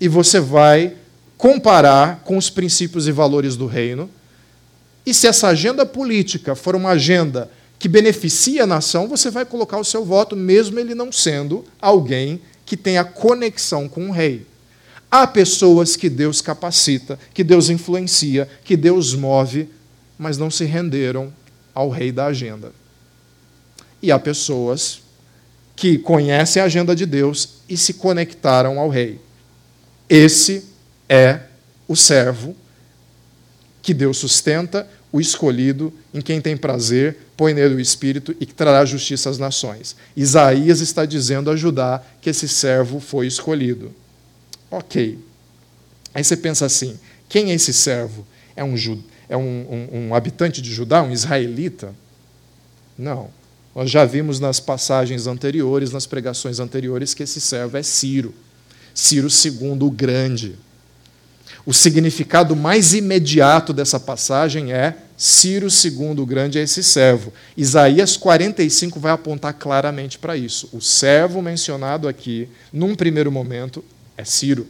e 0.00 0.08
você 0.08 0.40
vai 0.40 0.94
comparar 1.38 2.20
com 2.24 2.36
os 2.36 2.50
princípios 2.50 3.08
e 3.08 3.12
valores 3.12 3.56
do 3.56 3.66
reino. 3.66 4.10
E 5.06 5.14
se 5.14 5.26
essa 5.26 5.48
agenda 5.48 5.86
política 5.86 6.54
for 6.54 6.74
uma 6.74 6.90
agenda 6.90 7.50
que 7.78 7.88
beneficia 7.88 8.64
a 8.64 8.66
nação, 8.66 9.08
você 9.08 9.30
vai 9.30 9.44
colocar 9.44 9.78
o 9.78 9.84
seu 9.84 10.04
voto, 10.04 10.36
mesmo 10.36 10.78
ele 10.78 10.94
não 10.94 11.10
sendo 11.10 11.64
alguém 11.80 12.40
que 12.64 12.76
tenha 12.76 13.04
conexão 13.04 13.88
com 13.88 14.08
o 14.08 14.12
rei. 14.12 14.46
Há 15.10 15.26
pessoas 15.26 15.96
que 15.96 16.08
Deus 16.08 16.40
capacita, 16.40 17.18
que 17.32 17.44
Deus 17.44 17.70
influencia, 17.70 18.48
que 18.64 18.76
Deus 18.76 19.14
move, 19.14 19.68
mas 20.18 20.38
não 20.38 20.50
se 20.50 20.64
renderam 20.64 21.32
ao 21.74 21.88
rei 21.88 22.10
da 22.10 22.26
agenda. 22.26 22.72
E 24.02 24.10
há 24.10 24.18
pessoas 24.18 25.03
que 25.76 25.98
conhecem 25.98 26.62
a 26.62 26.66
agenda 26.66 26.94
de 26.94 27.04
Deus 27.04 27.60
e 27.68 27.76
se 27.76 27.94
conectaram 27.94 28.78
ao 28.78 28.88
rei. 28.88 29.20
Esse 30.08 30.64
é 31.08 31.40
o 31.88 31.96
servo 31.96 32.54
que 33.82 33.92
Deus 33.92 34.16
sustenta, 34.16 34.88
o 35.12 35.20
escolhido, 35.20 35.92
em 36.12 36.20
quem 36.20 36.40
tem 36.40 36.56
prazer, 36.56 37.18
põe 37.36 37.52
nele 37.52 37.74
o 37.74 37.80
espírito 37.80 38.34
e 38.40 38.46
que 38.46 38.54
trará 38.54 38.84
justiça 38.84 39.28
às 39.30 39.38
nações. 39.38 39.94
Isaías 40.16 40.80
está 40.80 41.04
dizendo 41.04 41.50
a 41.50 41.56
Judá 41.56 42.02
que 42.20 42.30
esse 42.30 42.48
servo 42.48 42.98
foi 42.98 43.26
escolhido. 43.26 43.94
Ok. 44.70 45.18
Aí 46.12 46.24
você 46.24 46.36
pensa 46.36 46.66
assim: 46.66 46.98
quem 47.28 47.50
é 47.50 47.54
esse 47.54 47.72
servo? 47.72 48.26
É 48.56 48.64
um, 48.64 48.74
é 49.28 49.36
um, 49.36 49.42
um, 49.92 49.98
um 50.08 50.14
habitante 50.14 50.62
de 50.62 50.72
Judá, 50.72 51.02
um 51.02 51.12
israelita? 51.12 51.94
Não. 52.96 53.30
Nós 53.74 53.90
já 53.90 54.04
vimos 54.04 54.38
nas 54.38 54.60
passagens 54.60 55.26
anteriores, 55.26 55.90
nas 55.90 56.06
pregações 56.06 56.60
anteriores, 56.60 57.12
que 57.12 57.24
esse 57.24 57.40
servo 57.40 57.76
é 57.76 57.82
Ciro. 57.82 58.32
Ciro 58.94 59.28
II 59.28 59.78
o 59.80 59.90
Grande. 59.90 60.56
O 61.66 61.72
significado 61.72 62.54
mais 62.54 62.94
imediato 62.94 63.72
dessa 63.72 63.98
passagem 63.98 64.72
é 64.72 64.96
Ciro 65.16 65.66
II 65.68 66.20
o 66.20 66.26
Grande 66.26 66.58
é 66.58 66.62
esse 66.62 66.82
servo. 66.82 67.32
Isaías 67.56 68.16
45 68.16 69.00
vai 69.00 69.12
apontar 69.12 69.54
claramente 69.54 70.18
para 70.18 70.36
isso. 70.36 70.68
O 70.72 70.80
servo 70.80 71.42
mencionado 71.42 72.06
aqui, 72.06 72.48
num 72.72 72.94
primeiro 72.94 73.32
momento, 73.32 73.84
é 74.16 74.24
Ciro. 74.24 74.68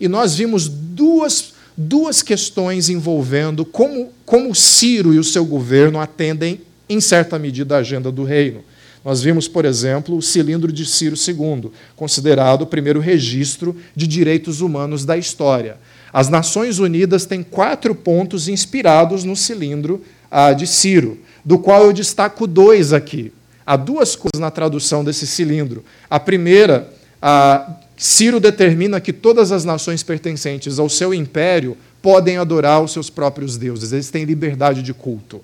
E 0.00 0.08
nós 0.08 0.34
vimos 0.34 0.68
duas, 0.68 1.52
duas 1.76 2.22
questões 2.22 2.88
envolvendo 2.88 3.64
como, 3.64 4.12
como 4.24 4.54
Ciro 4.54 5.14
e 5.14 5.18
o 5.18 5.24
seu 5.24 5.44
governo 5.44 6.00
atendem, 6.00 6.60
em 6.88 7.00
certa 7.00 7.38
medida, 7.38 7.76
a 7.76 7.78
agenda 7.78 8.10
do 8.10 8.24
reino. 8.24 8.62
Nós 9.04 9.22
vimos, 9.22 9.46
por 9.46 9.64
exemplo, 9.64 10.16
o 10.16 10.22
cilindro 10.22 10.72
de 10.72 10.84
Ciro 10.84 11.14
II, 11.16 11.70
considerado 11.94 12.62
o 12.62 12.66
primeiro 12.66 12.98
registro 12.98 13.76
de 13.94 14.06
direitos 14.06 14.60
humanos 14.60 15.04
da 15.04 15.16
história. 15.16 15.76
As 16.12 16.28
Nações 16.28 16.78
Unidas 16.78 17.24
têm 17.24 17.42
quatro 17.42 17.94
pontos 17.94 18.48
inspirados 18.48 19.22
no 19.22 19.36
cilindro 19.36 20.02
ah, 20.30 20.52
de 20.52 20.66
Ciro, 20.66 21.18
do 21.44 21.58
qual 21.58 21.84
eu 21.84 21.92
destaco 21.92 22.46
dois 22.46 22.92
aqui. 22.92 23.32
Há 23.64 23.76
duas 23.76 24.16
coisas 24.16 24.40
na 24.40 24.50
tradução 24.50 25.04
desse 25.04 25.26
cilindro. 25.26 25.84
A 26.10 26.18
primeira, 26.18 26.92
ah, 27.22 27.76
Ciro 27.96 28.40
determina 28.40 29.00
que 29.00 29.12
todas 29.12 29.52
as 29.52 29.64
nações 29.64 30.02
pertencentes 30.02 30.78
ao 30.78 30.88
seu 30.88 31.14
império 31.14 31.76
podem 32.02 32.38
adorar 32.38 32.82
os 32.82 32.92
seus 32.92 33.08
próprios 33.08 33.56
deuses, 33.56 33.92
eles 33.92 34.10
têm 34.10 34.24
liberdade 34.24 34.82
de 34.82 34.92
culto. 34.92 35.40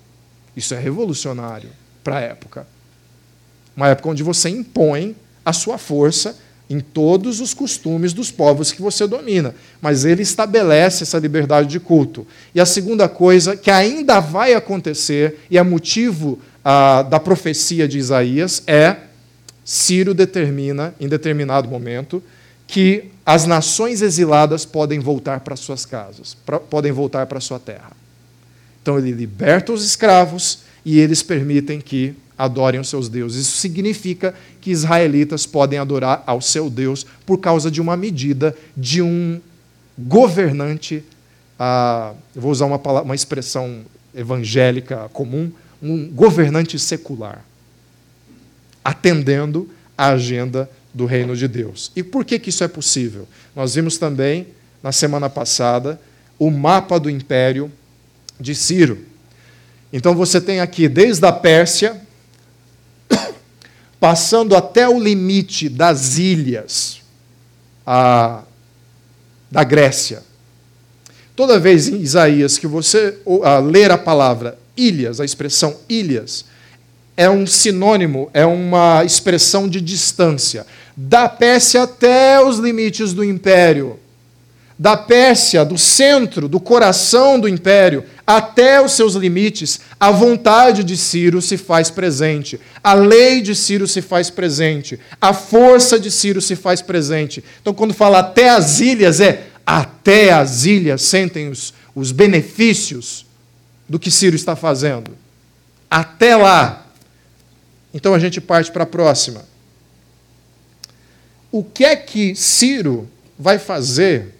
Isso 0.56 0.74
é 0.74 0.78
revolucionário 0.78 1.70
para 2.02 2.18
a 2.18 2.20
época. 2.20 2.66
Uma 3.76 3.88
época 3.88 4.08
onde 4.08 4.22
você 4.22 4.48
impõe 4.48 5.16
a 5.44 5.52
sua 5.52 5.78
força 5.78 6.36
em 6.68 6.80
todos 6.80 7.40
os 7.40 7.52
costumes 7.52 8.12
dos 8.12 8.30
povos 8.30 8.72
que 8.72 8.80
você 8.80 9.06
domina. 9.06 9.54
Mas 9.80 10.04
ele 10.04 10.22
estabelece 10.22 11.02
essa 11.02 11.18
liberdade 11.18 11.68
de 11.68 11.80
culto. 11.80 12.26
E 12.54 12.60
a 12.60 12.66
segunda 12.66 13.08
coisa, 13.08 13.56
que 13.56 13.70
ainda 13.70 14.20
vai 14.20 14.54
acontecer, 14.54 15.40
e 15.50 15.58
é 15.58 15.62
motivo 15.62 16.38
ah, 16.64 17.02
da 17.02 17.20
profecia 17.20 17.86
de 17.86 17.98
Isaías, 17.98 18.62
é 18.66 18.96
Ciro 19.64 20.12
determina, 20.12 20.94
em 20.98 21.08
determinado 21.08 21.68
momento, 21.68 22.22
que 22.66 23.10
as 23.24 23.46
nações 23.46 24.02
exiladas 24.02 24.64
podem 24.64 24.98
voltar 24.98 25.40
para 25.40 25.56
suas 25.56 25.86
casas, 25.86 26.36
pra, 26.44 26.58
podem 26.58 26.90
voltar 26.90 27.26
para 27.26 27.38
sua 27.38 27.58
terra. 27.58 27.92
Então 28.82 28.98
ele 28.98 29.12
liberta 29.12 29.72
os 29.72 29.84
escravos 29.84 30.60
e 30.84 30.98
eles 30.98 31.22
permitem 31.22 31.80
que 31.80 32.14
adorem 32.36 32.80
os 32.80 32.88
seus 32.88 33.08
deuses. 33.08 33.46
Isso 33.46 33.58
significa 33.58 34.34
que 34.60 34.70
israelitas 34.70 35.46
podem 35.46 35.78
adorar 35.78 36.24
ao 36.26 36.40
seu 36.40 36.68
Deus 36.68 37.06
por 37.24 37.38
causa 37.38 37.70
de 37.70 37.80
uma 37.80 37.96
medida 37.96 38.56
de 38.76 39.00
um 39.00 39.40
governante, 39.96 41.04
ah, 41.58 42.14
vou 42.34 42.50
usar 42.50 42.66
uma, 42.66 42.78
palavra, 42.78 43.04
uma 43.04 43.14
expressão 43.14 43.82
evangélica 44.14 45.08
comum, 45.12 45.52
um 45.80 46.08
governante 46.08 46.78
secular, 46.78 47.44
atendendo 48.84 49.68
à 49.96 50.08
agenda 50.08 50.68
do 50.92 51.06
reino 51.06 51.36
de 51.36 51.46
Deus. 51.46 51.92
E 51.94 52.02
por 52.02 52.24
que, 52.24 52.38
que 52.38 52.50
isso 52.50 52.64
é 52.64 52.68
possível? 52.68 53.28
Nós 53.54 53.74
vimos 53.74 53.98
também, 53.98 54.48
na 54.82 54.90
semana 54.90 55.30
passada, 55.30 56.00
o 56.38 56.50
mapa 56.50 56.98
do 56.98 57.08
império 57.08 57.70
de 58.42 58.54
Ciro. 58.54 58.98
Então 59.92 60.14
você 60.14 60.40
tem 60.40 60.60
aqui, 60.60 60.88
desde 60.88 61.24
a 61.24 61.32
Pérsia, 61.32 62.00
passando 64.00 64.56
até 64.56 64.88
o 64.88 65.00
limite 65.00 65.68
das 65.68 66.18
ilhas 66.18 67.00
a, 67.86 68.42
da 69.50 69.62
Grécia. 69.62 70.22
Toda 71.36 71.58
vez 71.58 71.88
em 71.88 72.00
Isaías 72.00 72.58
que 72.58 72.66
você 72.66 73.16
a, 73.44 73.58
ler 73.58 73.90
a 73.90 73.96
palavra 73.98 74.58
ilhas, 74.76 75.20
a 75.20 75.24
expressão 75.24 75.76
ilhas, 75.88 76.44
é 77.16 77.30
um 77.30 77.46
sinônimo, 77.46 78.30
é 78.34 78.44
uma 78.44 79.04
expressão 79.04 79.68
de 79.68 79.80
distância. 79.80 80.66
Da 80.96 81.28
Pérsia 81.28 81.84
até 81.84 82.42
os 82.44 82.58
limites 82.58 83.12
do 83.12 83.22
império 83.22 83.98
da 84.82 84.96
Pérsia, 84.96 85.64
do 85.64 85.78
centro, 85.78 86.48
do 86.48 86.58
coração 86.58 87.38
do 87.38 87.48
império, 87.48 88.04
até 88.26 88.80
os 88.80 88.92
seus 88.92 89.14
limites, 89.14 89.80
a 89.98 90.10
vontade 90.10 90.84
de 90.84 90.96
Ciro 90.96 91.42
se 91.42 91.56
faz 91.56 91.90
presente, 91.90 92.60
a 92.82 92.94
lei 92.94 93.40
de 93.40 93.54
Ciro 93.54 93.86
se 93.88 94.00
faz 94.00 94.30
presente, 94.30 94.98
a 95.20 95.32
força 95.32 95.98
de 95.98 96.10
Ciro 96.10 96.40
se 96.40 96.54
faz 96.54 96.80
presente. 96.80 97.42
Então, 97.60 97.74
quando 97.74 97.92
fala 97.92 98.20
até 98.20 98.50
as 98.50 98.80
ilhas, 98.80 99.20
é 99.20 99.48
até 99.66 100.32
as 100.32 100.64
ilhas 100.64 101.02
sentem 101.02 101.48
os, 101.48 101.72
os 101.94 102.12
benefícios 102.12 103.26
do 103.88 103.98
que 103.98 104.10
Ciro 104.10 104.36
está 104.36 104.56
fazendo. 104.56 105.16
Até 105.90 106.34
lá. 106.36 106.86
Então 107.92 108.14
a 108.14 108.18
gente 108.18 108.40
parte 108.40 108.72
para 108.72 108.84
a 108.84 108.86
próxima. 108.86 109.44
O 111.50 111.62
que 111.62 111.84
é 111.84 111.94
que 111.94 112.34
Ciro 112.34 113.08
vai 113.38 113.58
fazer 113.58 114.34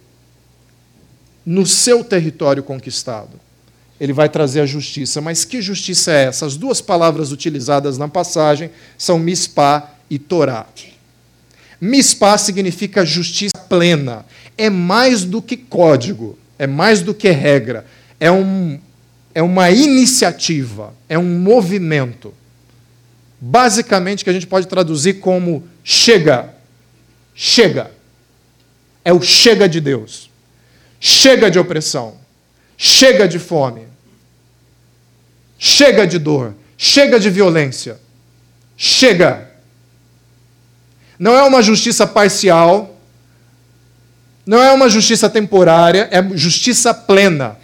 no 1.45 1.65
seu 1.65 2.03
território 2.03 2.63
conquistado. 2.63 3.39
Ele 4.03 4.11
vai 4.11 4.27
trazer 4.27 4.59
a 4.59 4.65
justiça. 4.65 5.21
Mas 5.21 5.45
que 5.45 5.61
justiça 5.61 6.11
é 6.11 6.25
essa? 6.25 6.45
As 6.45 6.57
duas 6.57 6.81
palavras 6.81 7.31
utilizadas 7.31 7.97
na 7.97 8.09
passagem 8.09 8.69
são 8.97 9.17
mispá 9.17 9.93
e 10.09 10.19
torá. 10.19 10.65
Mispá 11.79 12.37
significa 12.37 13.05
justiça 13.05 13.57
plena. 13.69 14.25
É 14.57 14.69
mais 14.69 15.23
do 15.23 15.41
que 15.41 15.55
código, 15.55 16.37
é 16.59 16.67
mais 16.67 16.99
do 16.99 17.13
que 17.13 17.29
regra. 17.29 17.85
É, 18.19 18.29
um, 18.29 18.77
é 19.33 19.41
uma 19.41 19.71
iniciativa, 19.71 20.93
é 21.07 21.17
um 21.17 21.39
movimento. 21.39 22.33
Basicamente, 23.39 24.25
que 24.25 24.29
a 24.29 24.33
gente 24.33 24.47
pode 24.47 24.67
traduzir 24.67 25.21
como 25.21 25.65
chega. 25.81 26.53
Chega. 27.33 27.89
É 29.05 29.13
o 29.13 29.21
chega 29.21 29.69
de 29.69 29.79
Deus. 29.79 30.29
Chega 30.99 31.49
de 31.49 31.57
opressão. 31.57 32.15
Chega 32.75 33.29
de 33.29 33.39
fome. 33.39 33.92
Chega 35.65 36.05
de 36.05 36.19
dor. 36.19 36.53
Chega 36.77 37.17
de 37.17 37.29
violência. 37.29 37.97
Chega. 38.75 39.49
Não 41.17 41.37
é 41.37 41.41
uma 41.43 41.63
justiça 41.63 42.05
parcial. 42.05 42.97
Não 44.45 44.61
é 44.61 44.73
uma 44.73 44.89
justiça 44.89 45.29
temporária. 45.29 46.09
É 46.11 46.21
justiça 46.37 46.93
plena. 46.93 47.55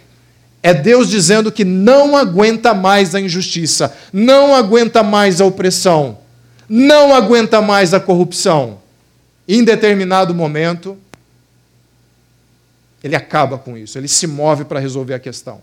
É 0.62 0.72
Deus 0.72 1.10
dizendo 1.10 1.52
que 1.52 1.62
não 1.62 2.16
aguenta 2.16 2.72
mais 2.72 3.14
a 3.14 3.20
injustiça. 3.20 3.94
Não 4.10 4.54
aguenta 4.54 5.02
mais 5.02 5.38
a 5.38 5.44
opressão. 5.44 6.18
não 6.66 7.14
aguenta 7.14 7.60
mais 7.60 7.92
a 7.92 8.00
corrupção. 8.00 8.80
Em 9.46 9.62
determinado 9.62 10.34
momento, 10.34 10.96
ele 13.04 13.16
acaba 13.16 13.58
com 13.58 13.76
isso, 13.76 13.98
ele 13.98 14.06
se 14.06 14.26
move 14.26 14.64
para 14.64 14.78
resolver 14.78 15.12
a 15.12 15.18
questão. 15.18 15.60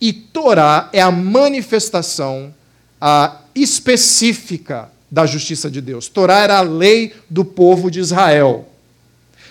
E 0.00 0.12
Torá 0.12 0.88
é 0.92 1.00
a 1.00 1.10
manifestação 1.10 2.54
a, 3.00 3.40
específica 3.54 4.90
da 5.10 5.26
justiça 5.26 5.70
de 5.70 5.80
Deus. 5.80 6.08
Torá 6.08 6.38
era 6.38 6.58
a 6.58 6.62
lei 6.62 7.12
do 7.28 7.44
povo 7.44 7.90
de 7.90 8.00
Israel. 8.00 8.68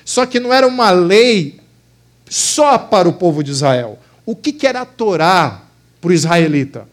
Só 0.05 0.25
que 0.25 0.39
não 0.39 0.53
era 0.53 0.65
uma 0.65 0.91
lei 0.91 1.59
só 2.29 2.77
para 2.77 3.07
o 3.07 3.13
povo 3.13 3.43
de 3.43 3.51
Israel. 3.51 3.99
O 4.25 4.35
que, 4.35 4.51
que 4.51 4.65
era 4.65 4.81
a 4.81 4.85
Torá 4.85 5.63
para 5.99 6.09
o 6.09 6.13
israelita? 6.13 6.87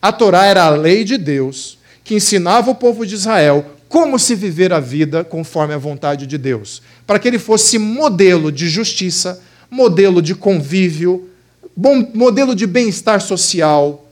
A 0.00 0.12
Torá 0.12 0.44
era 0.44 0.64
a 0.64 0.70
lei 0.70 1.04
de 1.04 1.18
Deus 1.18 1.78
que 2.04 2.14
ensinava 2.14 2.70
o 2.70 2.74
povo 2.74 3.06
de 3.06 3.14
Israel 3.14 3.64
como 3.88 4.18
se 4.18 4.34
viver 4.34 4.72
a 4.72 4.80
vida 4.80 5.24
conforme 5.24 5.72
a 5.72 5.78
vontade 5.78 6.26
de 6.26 6.36
Deus, 6.36 6.82
para 7.06 7.18
que 7.18 7.28
ele 7.28 7.38
fosse 7.38 7.78
modelo 7.78 8.50
de 8.50 8.68
justiça, 8.68 9.40
modelo 9.70 10.20
de 10.20 10.34
convívio, 10.34 11.30
bom, 11.76 12.10
modelo 12.14 12.54
de 12.54 12.66
bem-estar 12.66 13.20
social, 13.20 14.06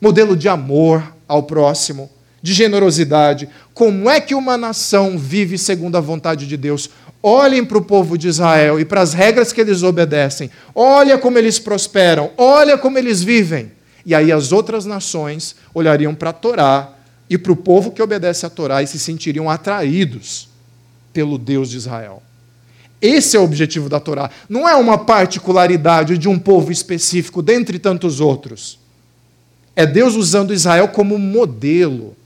modelo 0.00 0.36
de 0.36 0.48
amor 0.48 1.14
ao 1.28 1.42
próximo, 1.42 2.10
de 2.42 2.52
generosidade. 2.52 3.48
Como 3.72 4.10
é 4.10 4.20
que 4.20 4.34
uma 4.34 4.56
nação 4.56 5.16
vive 5.16 5.56
segundo 5.56 5.96
a 5.96 6.00
vontade 6.00 6.46
de 6.46 6.56
Deus? 6.56 6.90
Olhem 7.22 7.64
para 7.64 7.78
o 7.78 7.84
povo 7.84 8.18
de 8.18 8.26
Israel 8.26 8.80
e 8.80 8.84
para 8.84 9.00
as 9.00 9.14
regras 9.14 9.52
que 9.52 9.60
eles 9.60 9.82
obedecem. 9.82 10.50
Olha 10.74 11.16
como 11.16 11.38
eles 11.38 11.58
prosperam. 11.58 12.30
Olha 12.36 12.76
como 12.76 12.98
eles 12.98 13.22
vivem. 13.22 13.70
E 14.04 14.14
aí 14.14 14.32
as 14.32 14.50
outras 14.50 14.84
nações 14.84 15.54
olhariam 15.72 16.14
para 16.14 16.30
a 16.30 16.32
Torá 16.32 16.92
e 17.30 17.38
para 17.38 17.52
o 17.52 17.56
povo 17.56 17.92
que 17.92 18.02
obedece 18.02 18.44
à 18.44 18.50
Torá 18.50 18.82
e 18.82 18.86
se 18.88 18.98
sentiriam 18.98 19.48
atraídos 19.48 20.48
pelo 21.12 21.38
Deus 21.38 21.70
de 21.70 21.76
Israel. 21.76 22.20
Esse 23.02 23.36
é 23.36 23.40
o 23.40 23.42
objetivo 23.42 23.88
da 23.88 23.98
Torá. 23.98 24.30
Não 24.48 24.68
é 24.68 24.76
uma 24.76 24.96
particularidade 24.96 26.16
de 26.16 26.28
um 26.28 26.38
povo 26.38 26.70
específico, 26.70 27.42
dentre 27.42 27.80
tantos 27.80 28.20
outros. 28.20 28.78
É 29.74 29.84
Deus 29.84 30.14
usando 30.14 30.54
Israel 30.54 30.86
como 30.86 31.18
modelo 31.18 32.16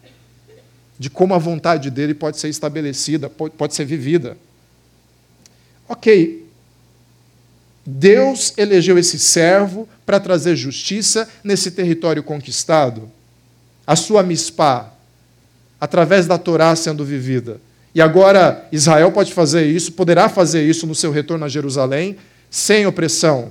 de 0.99 1.09
como 1.09 1.33
a 1.33 1.39
vontade 1.39 1.91
dele 1.91 2.13
pode 2.13 2.39
ser 2.39 2.51
estabelecida, 2.51 3.31
pode 3.31 3.75
ser 3.75 3.87
vivida. 3.87 4.37
Ok. 5.89 6.47
Deus 7.85 8.53
elegeu 8.59 8.99
esse 8.99 9.19
servo 9.19 9.89
para 10.05 10.21
trazer 10.21 10.57
justiça 10.57 11.27
nesse 11.43 11.71
território 11.71 12.23
conquistado. 12.23 13.11
A 13.87 13.97
sua 13.97 14.23
mispá, 14.23 14.93
através 15.81 16.27
da 16.27 16.37
Torá 16.37 16.75
sendo 16.77 17.05
vivida. 17.05 17.61
E 17.97 18.03
agora 18.03 18.69
Israel 18.71 19.11
pode 19.11 19.33
fazer 19.33 19.65
isso, 19.65 19.91
poderá 19.93 20.29
fazer 20.29 20.63
isso 20.69 20.87
no 20.87 20.95
seu 20.95 21.11
retorno 21.11 21.47
a 21.47 21.49
Jerusalém, 21.49 22.19
sem 22.51 22.87
opressão. 22.87 23.51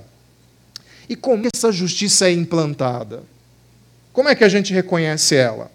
E 1.10 1.16
como 1.16 1.48
essa 1.52 1.72
justiça 1.72 2.28
é 2.28 2.32
implantada? 2.32 3.24
Como 4.14 4.30
é 4.30 4.36
que 4.36 4.44
a 4.44 4.48
gente 4.48 4.72
reconhece 4.72 5.34
ela? 5.34 5.72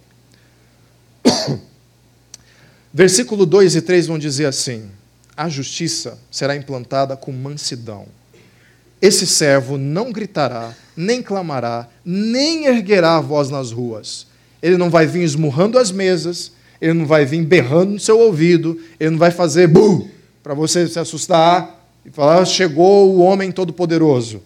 Versículo 2.95 3.45
2 3.45 3.75
e 3.75 3.83
3 3.83 4.07
vão 4.07 4.21
dizer 4.21 4.47
assim: 4.47 4.89
A 5.37 5.49
justiça 5.49 6.17
será 6.31 6.55
implantada 6.55 7.17
com 7.17 7.33
mansidão. 7.33 8.07
Esse 9.03 9.27
servo 9.27 9.77
não 9.77 10.13
gritará, 10.13 10.77
nem 10.97 11.21
clamará, 11.21 11.89
nem 12.05 12.67
erguerá 12.67 13.17
a 13.17 13.21
voz 13.21 13.51
nas 13.51 13.73
ruas. 13.73 14.29
Ele 14.63 14.77
não 14.77 14.91
vai 14.91 15.09
vir 15.09 15.25
esmurrando 15.25 15.77
as 15.77 15.91
mesas, 15.91 16.53
ele 16.81 16.95
não 16.95 17.07
vai 17.07 17.25
vir 17.25 17.45
berrando 17.45 17.93
no 17.93 18.01
seu 18.01 18.19
ouvido, 18.19 18.81
ele 18.99 19.11
não 19.11 19.19
vai 19.19 19.31
fazer 19.31 19.67
bu 19.67 20.09
para 20.43 20.55
você 20.55 20.87
se 20.89 20.99
assustar 20.99 21.81
e 22.05 22.11
falar: 22.11 22.45
chegou 22.45 23.11
o 23.11 23.21
homem 23.21 23.53
todo-poderoso. 23.53 24.43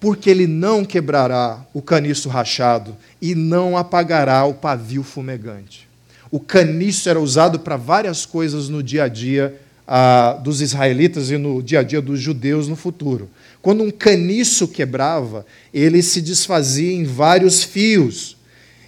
Porque 0.00 0.28
ele 0.28 0.46
não 0.46 0.84
quebrará 0.84 1.64
o 1.72 1.80
caniço 1.80 2.28
rachado 2.28 2.94
e 3.22 3.34
não 3.34 3.76
apagará 3.76 4.44
o 4.44 4.52
pavio 4.52 5.02
fumegante. 5.02 5.88
O 6.30 6.38
caniço 6.38 7.08
era 7.08 7.20
usado 7.20 7.60
para 7.60 7.76
várias 7.76 8.26
coisas 8.26 8.68
no 8.68 8.82
dia 8.82 9.04
a 9.04 9.08
dia 9.08 9.58
ah, 9.86 10.38
dos 10.42 10.60
israelitas 10.60 11.30
e 11.30 11.38
no 11.38 11.62
dia 11.62 11.80
a 11.80 11.82
dia 11.82 12.02
dos 12.02 12.20
judeus 12.20 12.68
no 12.68 12.76
futuro. 12.76 13.30
Quando 13.62 13.82
um 13.82 13.90
caniço 13.90 14.68
quebrava, 14.68 15.46
ele 15.72 16.02
se 16.02 16.20
desfazia 16.20 16.92
em 16.92 17.04
vários 17.04 17.62
fios. 17.62 18.36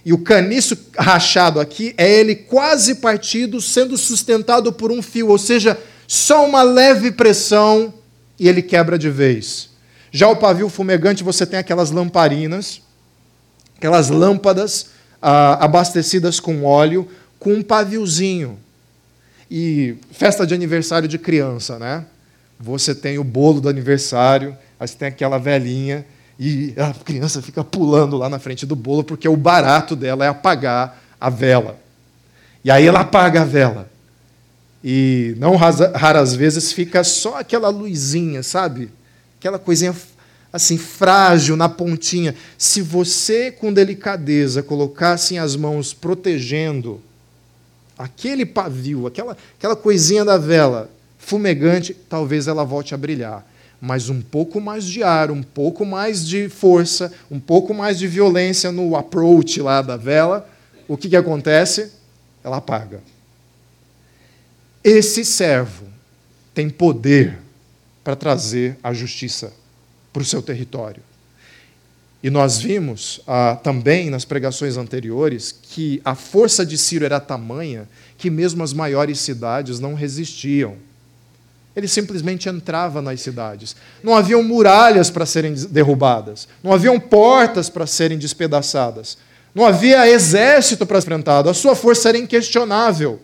E 0.07 0.13
o 0.13 0.17
caniço 0.17 0.77
rachado 0.97 1.59
aqui 1.59 1.93
é 1.97 2.09
ele 2.09 2.33
quase 2.33 2.95
partido, 2.95 3.59
sendo 3.59 3.97
sustentado 3.97 4.71
por 4.71 4.89
um 4.89 5.01
fio, 5.01 5.27
ou 5.27 5.37
seja, 5.37 5.77
só 6.07 6.45
uma 6.45 6.63
leve 6.63 7.11
pressão 7.11 7.93
e 8.39 8.47
ele 8.47 8.61
quebra 8.61 8.97
de 8.97 9.09
vez. 9.09 9.69
Já 10.09 10.29
o 10.29 10.37
pavio 10.37 10.69
fumegante, 10.69 11.25
você 11.25 11.45
tem 11.45 11.59
aquelas 11.59 11.91
lamparinas, 11.91 12.81
aquelas 13.75 14.09
lâmpadas 14.09 14.91
ah, 15.21 15.61
abastecidas 15.61 16.39
com 16.39 16.63
óleo, 16.63 17.05
com 17.37 17.55
um 17.55 17.61
paviozinho. 17.61 18.57
E 19.51 19.95
festa 20.13 20.47
de 20.47 20.53
aniversário 20.53 21.09
de 21.09 21.19
criança, 21.19 21.77
né? 21.77 22.05
Você 22.57 22.95
tem 22.95 23.19
o 23.19 23.25
bolo 23.25 23.59
do 23.59 23.67
aniversário, 23.67 24.57
aí 24.79 24.87
você 24.87 24.95
tem 24.95 25.09
aquela 25.09 25.37
velhinha 25.37 26.05
e 26.39 26.73
a 26.77 26.93
criança 26.93 27.41
fica 27.41 27.63
pulando 27.63 28.15
lá 28.15 28.29
na 28.29 28.37
frente 28.37 28.65
do 28.65 28.75
bolo, 28.75 29.03
porque 29.03 29.27
o 29.27 29.35
barato 29.35 29.95
dela 29.95 30.23
é 30.23 30.27
apagar 30.27 31.01
a 31.19 31.29
vela. 31.29 31.79
E 32.63 32.69
aí 32.69 32.85
ela 32.85 33.01
apaga 33.01 33.41
a 33.41 33.45
vela. 33.45 33.89
E 34.83 35.35
não 35.39 35.55
raras 35.55 36.35
vezes 36.35 36.71
fica 36.71 37.03
só 37.03 37.39
aquela 37.39 37.69
luzinha, 37.69 38.43
sabe? 38.43 38.91
Aquela 39.39 39.57
coisinha 39.57 39.95
assim 40.53 40.77
frágil 40.77 41.55
na 41.55 41.67
pontinha. 41.67 42.35
Se 42.57 42.81
você 42.81 43.51
com 43.51 43.73
delicadeza 43.73 44.61
colocasse 44.61 45.37
as 45.37 45.55
mãos 45.55 45.93
protegendo 45.93 47.01
aquele 47.97 48.45
pavio, 48.45 49.07
aquela, 49.07 49.35
aquela 49.57 49.75
coisinha 49.75 50.23
da 50.23 50.37
vela 50.37 50.89
fumegante, 51.17 51.95
talvez 52.07 52.47
ela 52.47 52.63
volte 52.63 52.93
a 52.93 52.97
brilhar 52.97 53.43
mas 53.79 54.09
um 54.09 54.21
pouco 54.21 54.59
mais 54.59 54.85
de 54.85 55.03
ar, 55.03 55.29
um 55.29 55.43
pouco 55.43 55.85
mais 55.85 56.27
de 56.27 56.49
força, 56.49 57.13
um 57.29 57.39
pouco 57.39 57.73
mais 57.73 57.99
de 57.99 58.07
violência 58.07 58.71
no 58.71 58.95
approach 58.95 59.61
lá 59.61 59.81
da 59.81 59.95
vela, 59.95 60.49
o 60.87 60.97
que, 60.97 61.09
que 61.09 61.15
acontece? 61.15 61.91
Ela 62.43 62.57
apaga. 62.57 63.01
Esse 64.83 65.23
servo 65.23 65.85
tem 66.53 66.69
poder 66.69 67.37
para 68.03 68.15
trazer 68.15 68.77
a 68.81 68.93
justiça 68.93 69.53
para 70.13 70.21
o 70.21 70.25
seu 70.25 70.41
território. 70.41 71.03
E 72.23 72.29
nós 72.29 72.57
vimos 72.57 73.21
ah, 73.27 73.59
também 73.61 74.09
nas 74.09 74.25
pregações 74.25 74.75
anteriores 74.75 75.51
que 75.51 76.01
a 76.03 76.15
força 76.15 76.65
de 76.65 76.77
Ciro 76.77 77.05
era 77.05 77.19
tamanha 77.19 77.87
que 78.17 78.29
mesmo 78.29 78.63
as 78.63 78.73
maiores 78.73 79.19
cidades 79.19 79.79
não 79.79 79.93
resistiam 79.93 80.75
ele 81.77 81.87
simplesmente 81.87 82.49
entrava 82.49 83.03
nas 83.03 83.21
cidades. 83.21 83.75
Não 84.03 84.15
haviam 84.15 84.41
muralhas 84.41 85.11
para 85.11 85.27
serem 85.27 85.53
derrubadas, 85.53 86.47
não 86.63 86.73
haviam 86.73 86.99
portas 86.99 87.69
para 87.69 87.85
serem 87.85 88.17
despedaçadas, 88.17 89.15
não 89.53 89.63
havia 89.63 90.09
exército 90.09 90.87
para 90.87 90.99
ser 90.99 91.05
enfrentado, 91.05 91.51
a 91.51 91.53
sua 91.53 91.75
força 91.75 92.09
era 92.09 92.17
inquestionável. 92.17 93.21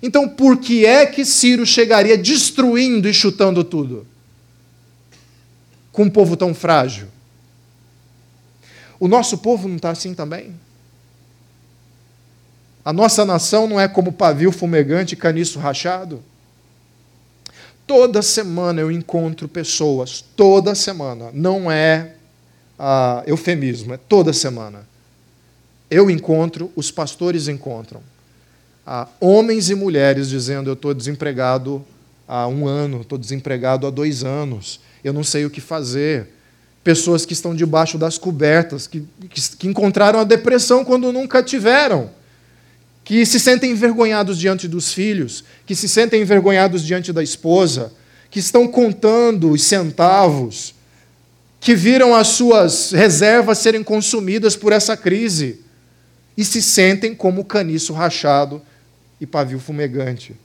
Então, 0.00 0.28
por 0.28 0.58
que 0.58 0.86
é 0.86 1.04
que 1.04 1.24
Ciro 1.24 1.66
chegaria 1.66 2.16
destruindo 2.16 3.08
e 3.08 3.12
chutando 3.12 3.64
tudo? 3.64 4.06
Com 5.90 6.04
um 6.04 6.10
povo 6.10 6.36
tão 6.36 6.54
frágil? 6.54 7.08
O 9.00 9.08
nosso 9.08 9.38
povo 9.38 9.66
não 9.66 9.76
está 9.76 9.90
assim 9.90 10.14
também? 10.14 10.54
A 12.84 12.92
nossa 12.92 13.24
nação 13.24 13.66
não 13.66 13.80
é 13.80 13.88
como 13.88 14.12
pavio 14.12 14.52
fumegante 14.52 15.14
e 15.14 15.16
caniço 15.16 15.58
rachado? 15.58 16.22
Toda 17.90 18.22
semana 18.22 18.80
eu 18.80 18.88
encontro 18.88 19.48
pessoas, 19.48 20.24
toda 20.36 20.76
semana, 20.76 21.30
não 21.34 21.68
é 21.68 22.12
ah, 22.78 23.24
eufemismo, 23.26 23.92
é 23.92 23.96
toda 23.96 24.32
semana. 24.32 24.86
Eu 25.90 26.08
encontro, 26.08 26.70
os 26.76 26.92
pastores 26.92 27.48
encontram. 27.48 28.00
Ah, 28.86 29.08
homens 29.20 29.70
e 29.70 29.74
mulheres 29.74 30.28
dizendo: 30.28 30.70
Eu 30.70 30.74
estou 30.74 30.94
desempregado 30.94 31.84
há 32.28 32.46
um 32.46 32.68
ano, 32.68 33.00
estou 33.00 33.18
desempregado 33.18 33.84
há 33.88 33.90
dois 33.90 34.22
anos, 34.22 34.78
eu 35.02 35.12
não 35.12 35.24
sei 35.24 35.44
o 35.44 35.50
que 35.50 35.60
fazer. 35.60 36.28
Pessoas 36.84 37.26
que 37.26 37.32
estão 37.32 37.56
debaixo 37.56 37.98
das 37.98 38.16
cobertas, 38.16 38.86
que, 38.86 39.04
que, 39.28 39.56
que 39.56 39.66
encontraram 39.66 40.20
a 40.20 40.24
depressão 40.24 40.84
quando 40.84 41.12
nunca 41.12 41.42
tiveram 41.42 42.08
que 43.10 43.26
se 43.26 43.40
sentem 43.40 43.72
envergonhados 43.72 44.38
diante 44.38 44.68
dos 44.68 44.92
filhos, 44.92 45.42
que 45.66 45.74
se 45.74 45.88
sentem 45.88 46.22
envergonhados 46.22 46.86
diante 46.86 47.12
da 47.12 47.20
esposa, 47.20 47.92
que 48.30 48.38
estão 48.38 48.68
contando 48.68 49.50
os 49.50 49.64
centavos, 49.64 50.76
que 51.58 51.74
viram 51.74 52.14
as 52.14 52.28
suas 52.28 52.92
reservas 52.92 53.58
serem 53.58 53.82
consumidas 53.82 54.54
por 54.54 54.72
essa 54.72 54.96
crise. 54.96 55.58
e 56.36 56.44
se 56.44 56.62
sentem 56.62 57.12
como 57.12 57.44
caniço 57.44 57.92
rachado 57.92 58.62
e 59.20 59.26
pavio 59.26 59.58
fumegante. 59.58 60.36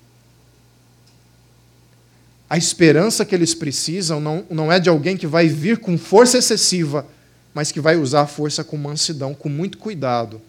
A 2.49 2.57
esperança 2.57 3.23
que 3.23 3.35
eles 3.35 3.53
precisam 3.53 4.19
não, 4.19 4.43
não 4.49 4.71
é 4.71 4.79
de 4.79 4.89
alguém 4.89 5.15
que 5.15 5.27
vai 5.27 5.47
vir 5.47 5.77
com 5.77 5.99
força 5.99 6.39
excessiva, 6.39 7.05
mas 7.53 7.71
que 7.71 7.79
vai 7.79 7.95
usar 7.95 8.21
a 8.21 8.27
força 8.27 8.63
com 8.63 8.75
mansidão, 8.75 9.35
com 9.35 9.49
muito 9.49 9.77
cuidado, 9.77 10.41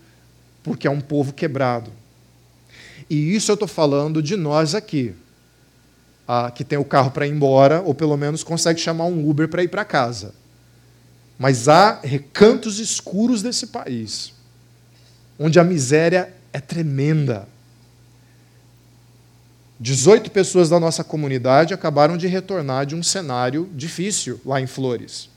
porque 0.62 0.86
é 0.86 0.90
um 0.90 1.02
povo 1.02 1.34
quebrado. 1.34 1.92
E 3.08 3.34
isso 3.34 3.50
eu 3.50 3.54
estou 3.54 3.68
falando 3.68 4.22
de 4.22 4.36
nós 4.36 4.74
aqui, 4.74 5.14
ah, 6.26 6.50
que 6.50 6.64
tem 6.64 6.78
o 6.78 6.84
carro 6.84 7.10
para 7.10 7.26
ir 7.26 7.30
embora, 7.30 7.80
ou 7.82 7.94
pelo 7.94 8.16
menos 8.16 8.42
consegue 8.42 8.80
chamar 8.80 9.04
um 9.04 9.28
Uber 9.28 9.48
para 9.48 9.62
ir 9.62 9.68
para 9.68 9.84
casa. 9.84 10.34
Mas 11.38 11.68
há 11.68 12.00
recantos 12.02 12.78
escuros 12.78 13.42
desse 13.42 13.68
país, 13.68 14.32
onde 15.38 15.60
a 15.60 15.64
miséria 15.64 16.32
é 16.52 16.60
tremenda. 16.60 17.46
18 19.78 20.30
pessoas 20.30 20.70
da 20.70 20.80
nossa 20.80 21.04
comunidade 21.04 21.74
acabaram 21.74 22.16
de 22.16 22.26
retornar 22.26 22.86
de 22.86 22.94
um 22.94 23.02
cenário 23.02 23.68
difícil 23.74 24.40
lá 24.44 24.60
em 24.60 24.66
Flores. 24.66 25.28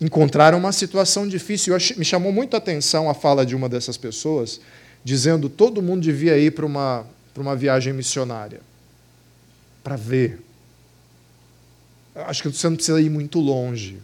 Encontraram 0.00 0.56
uma 0.56 0.72
situação 0.72 1.28
difícil. 1.28 1.76
Me 1.98 2.04
chamou 2.06 2.32
muito 2.32 2.54
a 2.54 2.58
atenção 2.58 3.10
a 3.10 3.12
fala 3.12 3.44
de 3.44 3.54
uma 3.54 3.68
dessas 3.68 3.98
pessoas, 3.98 4.58
dizendo 5.04 5.48
todo 5.48 5.82
mundo 5.82 6.02
devia 6.02 6.38
ir 6.38 6.52
para 6.52 6.66
uma, 6.66 7.06
para 7.32 7.42
uma 7.42 7.56
viagem 7.56 7.92
missionária 7.92 8.60
para 9.82 9.96
ver. 9.96 10.40
Acho 12.14 12.42
que 12.42 12.48
você 12.48 12.68
não 12.68 12.76
precisa 12.76 13.00
ir 13.00 13.10
muito 13.10 13.38
longe. 13.38 13.98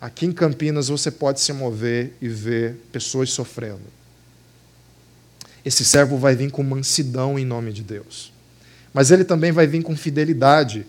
Aqui 0.00 0.26
em 0.26 0.32
Campinas 0.32 0.88
você 0.88 1.10
pode 1.10 1.40
se 1.40 1.52
mover 1.52 2.14
e 2.20 2.28
ver 2.28 2.76
pessoas 2.92 3.30
sofrendo. 3.30 3.82
Esse 5.64 5.84
servo 5.84 6.16
vai 6.16 6.34
vir 6.34 6.50
com 6.50 6.62
mansidão 6.62 7.38
em 7.38 7.44
nome 7.44 7.72
de 7.72 7.82
Deus. 7.82 8.32
Mas 8.94 9.10
ele 9.10 9.24
também 9.24 9.52
vai 9.52 9.66
vir 9.66 9.82
com 9.82 9.94
fidelidade. 9.94 10.86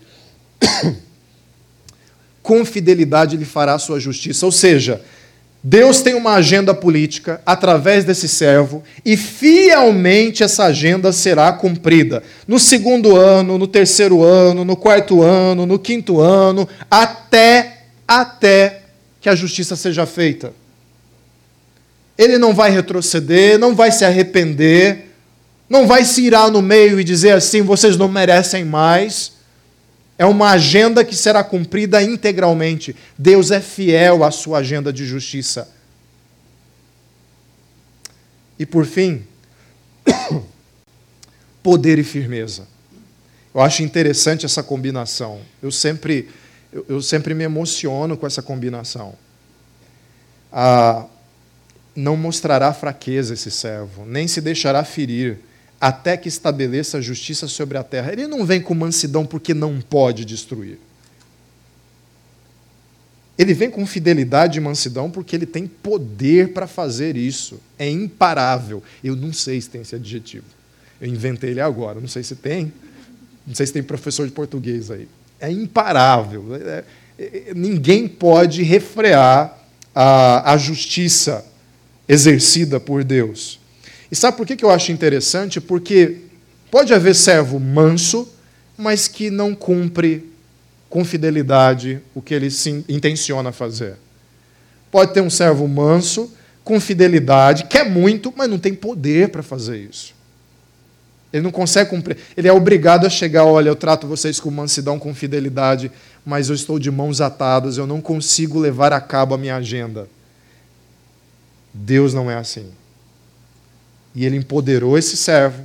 com 2.41 2.63
fidelidade 2.65 3.35
ele 3.35 3.45
fará 3.45 3.73
a 3.73 3.79
sua 3.79 3.99
justiça. 3.99 4.45
Ou 4.45 4.51
seja, 4.51 5.03
Deus 5.63 6.01
tem 6.01 6.15
uma 6.15 6.33
agenda 6.33 6.73
política 6.73 7.39
através 7.45 8.03
desse 8.03 8.27
servo 8.27 8.83
e 9.05 9.15
fielmente 9.15 10.43
essa 10.43 10.65
agenda 10.65 11.11
será 11.11 11.53
cumprida. 11.53 12.23
No 12.47 12.57
segundo 12.57 13.15
ano, 13.15 13.59
no 13.59 13.67
terceiro 13.67 14.23
ano, 14.23 14.65
no 14.65 14.75
quarto 14.75 15.21
ano, 15.21 15.67
no 15.67 15.77
quinto 15.77 16.19
ano, 16.19 16.67
até 16.89 17.77
até 18.07 18.81
que 19.21 19.29
a 19.29 19.35
justiça 19.35 19.75
seja 19.75 20.05
feita. 20.07 20.51
Ele 22.17 22.37
não 22.37 22.53
vai 22.53 22.71
retroceder, 22.71 23.59
não 23.59 23.75
vai 23.75 23.91
se 23.91 24.03
arrepender, 24.03 25.11
não 25.69 25.87
vai 25.87 26.03
se 26.03 26.23
irar 26.23 26.49
no 26.49 26.61
meio 26.61 26.99
e 26.99 27.03
dizer 27.03 27.31
assim: 27.31 27.61
vocês 27.61 27.95
não 27.95 28.07
merecem 28.07 28.65
mais. 28.65 29.33
É 30.21 30.25
uma 30.27 30.51
agenda 30.51 31.03
que 31.03 31.15
será 31.15 31.43
cumprida 31.43 31.99
integralmente. 32.03 32.95
Deus 33.17 33.49
é 33.49 33.59
fiel 33.59 34.23
à 34.23 34.29
sua 34.29 34.59
agenda 34.59 34.93
de 34.93 35.03
justiça. 35.03 35.67
E 38.59 38.63
por 38.63 38.85
fim, 38.85 39.25
poder 41.63 41.97
e 41.97 42.03
firmeza. 42.03 42.67
Eu 43.51 43.61
acho 43.61 43.81
interessante 43.81 44.45
essa 44.45 44.61
combinação. 44.61 45.41
Eu 45.59 45.71
sempre, 45.71 46.29
eu, 46.71 46.85
eu 46.87 47.01
sempre 47.01 47.33
me 47.33 47.43
emociono 47.43 48.15
com 48.15 48.27
essa 48.27 48.43
combinação. 48.43 49.15
Ah, 50.53 51.07
não 51.95 52.15
mostrará 52.15 52.71
fraqueza 52.75 53.33
esse 53.33 53.49
servo, 53.49 54.05
nem 54.05 54.27
se 54.27 54.39
deixará 54.39 54.83
ferir 54.83 55.39
até 55.81 56.15
que 56.15 56.27
estabeleça 56.27 56.99
a 56.99 57.01
justiça 57.01 57.47
sobre 57.47 57.75
a 57.75 57.83
terra. 57.83 58.11
Ele 58.11 58.27
não 58.27 58.45
vem 58.45 58.61
com 58.61 58.75
mansidão 58.75 59.25
porque 59.25 59.51
não 59.51 59.81
pode 59.81 60.23
destruir. 60.23 60.77
Ele 63.35 63.55
vem 63.55 63.71
com 63.71 63.83
fidelidade 63.87 64.59
e 64.59 64.61
mansidão 64.61 65.09
porque 65.09 65.35
ele 65.35 65.47
tem 65.47 65.65
poder 65.65 66.53
para 66.53 66.67
fazer 66.67 67.17
isso. 67.17 67.59
É 67.79 67.89
imparável. 67.89 68.83
Eu 69.03 69.15
não 69.15 69.33
sei 69.33 69.59
se 69.59 69.69
tem 69.69 69.81
esse 69.81 69.95
adjetivo. 69.95 70.45
Eu 71.01 71.07
inventei 71.07 71.49
ele 71.49 71.61
agora. 71.61 71.99
Não 71.99 72.07
sei 72.07 72.21
se 72.21 72.35
tem. 72.35 72.71
Não 73.47 73.55
sei 73.55 73.65
se 73.65 73.73
tem 73.73 73.81
professor 73.81 74.27
de 74.27 74.33
português 74.33 74.91
aí. 74.91 75.07
É 75.39 75.49
imparável. 75.49 76.45
É, 76.55 76.83
é, 77.17 77.53
ninguém 77.55 78.07
pode 78.07 78.61
refrear 78.61 79.57
a, 79.95 80.53
a 80.53 80.57
justiça 80.57 81.43
exercida 82.07 82.79
por 82.79 83.03
Deus. 83.03 83.60
E 84.11 84.15
sabe 84.15 84.35
por 84.35 84.45
que 84.45 84.63
eu 84.63 84.69
acho 84.69 84.91
interessante? 84.91 85.61
Porque 85.61 86.17
pode 86.69 86.93
haver 86.93 87.15
servo 87.15 87.59
manso, 87.59 88.27
mas 88.77 89.07
que 89.07 89.29
não 89.29 89.55
cumpre 89.55 90.29
com 90.89 91.05
fidelidade 91.05 92.01
o 92.13 92.21
que 92.21 92.33
ele 92.33 92.51
se 92.51 92.83
intenciona 92.89 93.53
fazer. 93.53 93.95
Pode 94.91 95.13
ter 95.13 95.21
um 95.21 95.29
servo 95.29 95.65
manso, 95.65 96.29
com 96.63 96.79
fidelidade, 96.79 97.65
quer 97.65 97.89
muito, 97.89 98.33
mas 98.35 98.49
não 98.49 98.59
tem 98.59 98.73
poder 98.73 99.29
para 99.29 99.41
fazer 99.41 99.77
isso. 99.77 100.13
Ele 101.31 101.43
não 101.43 101.51
consegue 101.51 101.89
cumprir. 101.89 102.17
Ele 102.35 102.47
é 102.47 102.51
obrigado 102.51 103.05
a 103.05 103.09
chegar, 103.09 103.45
olha, 103.45 103.69
eu 103.69 103.75
trato 103.75 104.05
vocês 104.05 104.39
com 104.39 104.51
mansidão, 104.51 104.99
com 104.99 105.15
fidelidade, 105.15 105.89
mas 106.25 106.49
eu 106.49 106.55
estou 106.55 106.77
de 106.77 106.91
mãos 106.91 107.21
atadas, 107.21 107.77
eu 107.77 107.87
não 107.87 108.01
consigo 108.01 108.59
levar 108.59 108.91
a 108.91 108.99
cabo 108.99 109.33
a 109.33 109.37
minha 109.37 109.55
agenda. 109.55 110.09
Deus 111.73 112.13
não 112.13 112.29
é 112.29 112.35
assim. 112.35 112.69
E 114.13 114.25
ele 114.25 114.37
empoderou 114.37 114.97
esse 114.97 115.15
servo, 115.15 115.63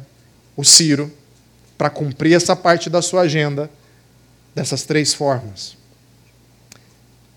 o 0.56 0.64
Ciro, 0.64 1.12
para 1.76 1.90
cumprir 1.90 2.34
essa 2.34 2.56
parte 2.56 2.88
da 2.88 3.02
sua 3.02 3.22
agenda 3.22 3.70
dessas 4.54 4.82
três 4.82 5.12
formas. 5.12 5.76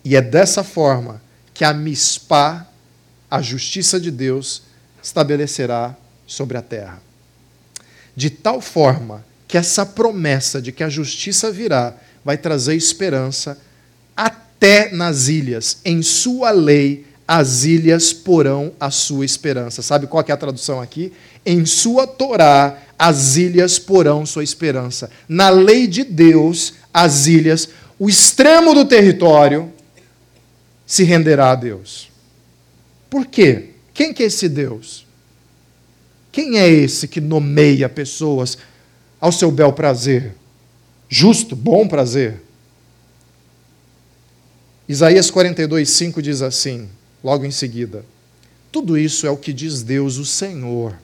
E 0.03 0.15
é 0.15 0.21
dessa 0.21 0.63
forma 0.63 1.21
que 1.53 1.65
a 1.65 1.73
mispá, 1.73 2.65
a 3.29 3.41
justiça 3.41 3.99
de 3.99 4.09
Deus, 4.11 4.63
estabelecerá 5.03 5.95
sobre 6.25 6.57
a 6.57 6.61
terra. 6.61 7.01
De 8.15 8.29
tal 8.29 8.61
forma 8.61 9.25
que 9.47 9.57
essa 9.57 9.85
promessa 9.85 10.61
de 10.61 10.71
que 10.71 10.83
a 10.83 10.89
justiça 10.89 11.51
virá 11.51 11.95
vai 12.23 12.37
trazer 12.37 12.75
esperança 12.75 13.59
até 14.15 14.91
nas 14.91 15.27
ilhas, 15.27 15.79
em 15.83 16.01
sua 16.01 16.51
lei 16.51 17.08
as 17.31 17.63
ilhas 17.63 18.11
porão 18.11 18.71
a 18.79 18.89
sua 18.89 19.23
esperança. 19.23 19.83
Sabe 19.83 20.07
qual 20.07 20.25
é 20.27 20.31
a 20.31 20.37
tradução 20.37 20.81
aqui? 20.81 21.13
Em 21.45 21.63
sua 21.63 22.07
Torá, 22.07 22.81
as 22.97 23.35
ilhas 23.37 23.77
porão 23.77 24.25
sua 24.25 24.43
esperança. 24.43 25.11
Na 25.27 25.51
lei 25.51 25.85
de 25.85 26.03
Deus, 26.03 26.73
as 26.91 27.27
ilhas, 27.27 27.69
o 27.99 28.09
extremo 28.09 28.73
do 28.73 28.83
território, 28.83 29.71
se 30.87 31.03
renderá 31.03 31.51
a 31.51 31.55
Deus. 31.55 32.09
Por 33.11 33.27
quê? 33.27 33.73
Quem 33.93 34.11
que 34.11 34.23
é 34.23 34.25
esse 34.25 34.49
Deus? 34.49 35.05
Quem 36.31 36.57
é 36.57 36.67
esse 36.67 37.07
que 37.07 37.21
nomeia 37.21 37.87
pessoas 37.87 38.57
ao 39.21 39.31
seu 39.31 39.51
bel 39.51 39.71
prazer? 39.71 40.33
Justo, 41.07 41.55
bom 41.55 41.87
prazer. 41.87 42.41
Isaías 44.87 45.29
42, 45.29 45.87
5 45.87 46.23
diz 46.23 46.41
assim: 46.41 46.89
logo 47.23 47.45
em 47.45 47.51
seguida. 47.51 48.03
Tudo 48.71 48.97
isso 48.97 49.25
é 49.25 49.29
o 49.29 49.37
que 49.37 49.51
diz 49.51 49.81
Deus, 49.81 50.17
o 50.17 50.25
Senhor, 50.25 50.95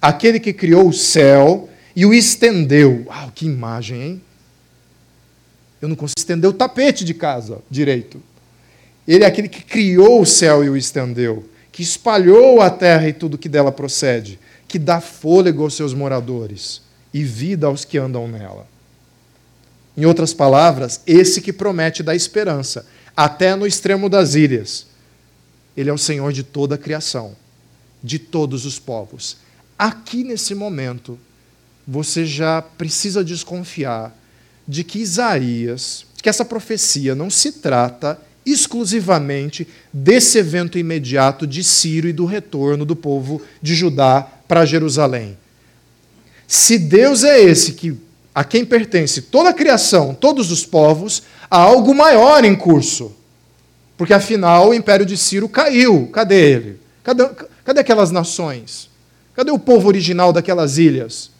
aquele 0.00 0.38
que 0.38 0.52
criou 0.52 0.88
o 0.88 0.92
céu 0.92 1.68
e 1.96 2.04
o 2.04 2.12
estendeu. 2.12 3.04
Uau, 3.06 3.32
que 3.34 3.46
imagem, 3.46 4.02
hein? 4.02 4.22
Eu 5.80 5.88
não 5.88 5.96
consigo 5.96 6.18
estender 6.18 6.48
o 6.48 6.52
tapete 6.52 7.04
de 7.04 7.14
casa 7.14 7.58
direito. 7.70 8.22
Ele 9.08 9.24
é 9.24 9.26
aquele 9.26 9.48
que 9.48 9.62
criou 9.62 10.20
o 10.20 10.26
céu 10.26 10.62
e 10.62 10.68
o 10.68 10.76
estendeu, 10.76 11.48
que 11.72 11.82
espalhou 11.82 12.60
a 12.60 12.68
terra 12.68 13.08
e 13.08 13.12
tudo 13.12 13.38
que 13.38 13.48
dela 13.48 13.72
procede, 13.72 14.38
que 14.68 14.78
dá 14.78 15.00
fôlego 15.00 15.62
aos 15.62 15.74
seus 15.74 15.94
moradores 15.94 16.82
e 17.12 17.24
vida 17.24 17.66
aos 17.66 17.84
que 17.84 17.96
andam 17.96 18.28
nela. 18.28 18.68
Em 19.96 20.04
outras 20.04 20.34
palavras, 20.34 21.00
esse 21.06 21.40
que 21.40 21.52
promete 21.52 22.02
dar 22.02 22.14
esperança, 22.14 22.86
até 23.16 23.56
no 23.56 23.66
extremo 23.66 24.08
das 24.08 24.34
ilhas 24.34 24.89
ele 25.76 25.90
é 25.90 25.92
o 25.92 25.98
Senhor 25.98 26.32
de 26.32 26.42
toda 26.42 26.74
a 26.74 26.78
criação, 26.78 27.36
de 28.02 28.18
todos 28.18 28.64
os 28.66 28.78
povos. 28.78 29.36
Aqui 29.78 30.24
nesse 30.24 30.54
momento, 30.54 31.18
você 31.86 32.24
já 32.26 32.62
precisa 32.62 33.24
desconfiar 33.24 34.16
de 34.66 34.84
que 34.84 34.98
Isaías, 34.98 36.04
que 36.22 36.28
essa 36.28 36.44
profecia 36.44 37.14
não 37.14 37.30
se 37.30 37.52
trata 37.52 38.20
exclusivamente 38.44 39.66
desse 39.92 40.38
evento 40.38 40.78
imediato 40.78 41.46
de 41.46 41.62
Ciro 41.62 42.08
e 42.08 42.12
do 42.12 42.24
retorno 42.24 42.84
do 42.84 42.96
povo 42.96 43.42
de 43.60 43.74
Judá 43.74 44.26
para 44.46 44.64
Jerusalém. 44.64 45.36
Se 46.46 46.78
Deus 46.78 47.22
é 47.22 47.40
esse 47.40 47.72
que 47.72 47.96
a 48.34 48.44
quem 48.44 48.64
pertence 48.64 49.22
toda 49.22 49.50
a 49.50 49.54
criação, 49.54 50.14
todos 50.14 50.50
os 50.50 50.64
povos, 50.64 51.22
há 51.50 51.58
algo 51.58 51.94
maior 51.94 52.44
em 52.44 52.54
curso. 52.56 53.14
Porque 54.00 54.14
afinal 54.14 54.70
o 54.70 54.72
império 54.74 55.04
de 55.04 55.14
Ciro 55.14 55.46
caiu. 55.46 56.08
Cadê 56.10 56.52
ele? 56.52 56.80
Cadê, 57.04 57.28
Cadê 57.62 57.80
aquelas 57.80 58.10
nações? 58.10 58.88
Cadê 59.36 59.50
o 59.50 59.58
povo 59.58 59.88
original 59.88 60.32
daquelas 60.32 60.78
ilhas? 60.78 61.30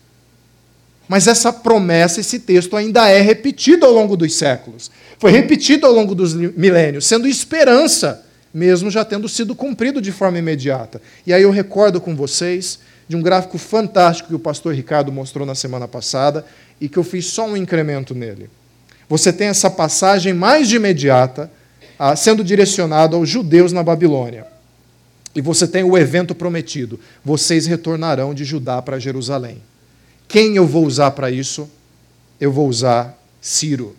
Mas 1.08 1.26
essa 1.26 1.54
promessa, 1.54 2.20
esse 2.20 2.38
texto 2.38 2.76
ainda 2.76 3.08
é 3.08 3.22
repetido 3.22 3.86
ao 3.86 3.92
longo 3.94 4.14
dos 4.14 4.34
séculos. 4.34 4.90
Foi 5.18 5.30
repetido 5.30 5.86
ao 5.86 5.92
longo 5.94 6.14
dos 6.14 6.34
milênios, 6.34 7.06
sendo 7.06 7.26
esperança, 7.26 8.26
mesmo 8.52 8.90
já 8.90 9.06
tendo 9.06 9.26
sido 9.26 9.54
cumprido 9.54 9.98
de 10.02 10.12
forma 10.12 10.38
imediata. 10.38 11.00
E 11.26 11.32
aí 11.32 11.42
eu 11.42 11.50
recordo 11.50 11.98
com 11.98 12.14
vocês 12.14 12.80
de 13.08 13.16
um 13.16 13.22
gráfico 13.22 13.56
fantástico 13.56 14.28
que 14.28 14.34
o 14.34 14.38
pastor 14.38 14.74
Ricardo 14.74 15.10
mostrou 15.10 15.46
na 15.46 15.54
semana 15.54 15.88
passada 15.88 16.44
e 16.78 16.90
que 16.90 16.98
eu 16.98 17.04
fiz 17.04 17.24
só 17.24 17.46
um 17.46 17.56
incremento 17.56 18.14
nele. 18.14 18.50
Você 19.08 19.32
tem 19.32 19.46
essa 19.48 19.70
passagem 19.70 20.34
mais 20.34 20.68
de 20.68 20.76
imediata 20.76 21.50
sendo 22.16 22.42
direcionado 22.42 23.16
aos 23.16 23.28
judeus 23.28 23.72
na 23.72 23.82
Babilônia. 23.82 24.46
E 25.34 25.40
você 25.40 25.66
tem 25.66 25.84
o 25.84 25.96
evento 25.96 26.34
prometido: 26.34 26.98
vocês 27.24 27.66
retornarão 27.66 28.34
de 28.34 28.44
Judá 28.44 28.80
para 28.80 28.98
Jerusalém. 28.98 29.58
Quem 30.26 30.56
eu 30.56 30.66
vou 30.66 30.86
usar 30.86 31.10
para 31.10 31.30
isso? 31.30 31.68
Eu 32.40 32.50
vou 32.52 32.68
usar 32.68 33.18
Ciro. 33.40 33.96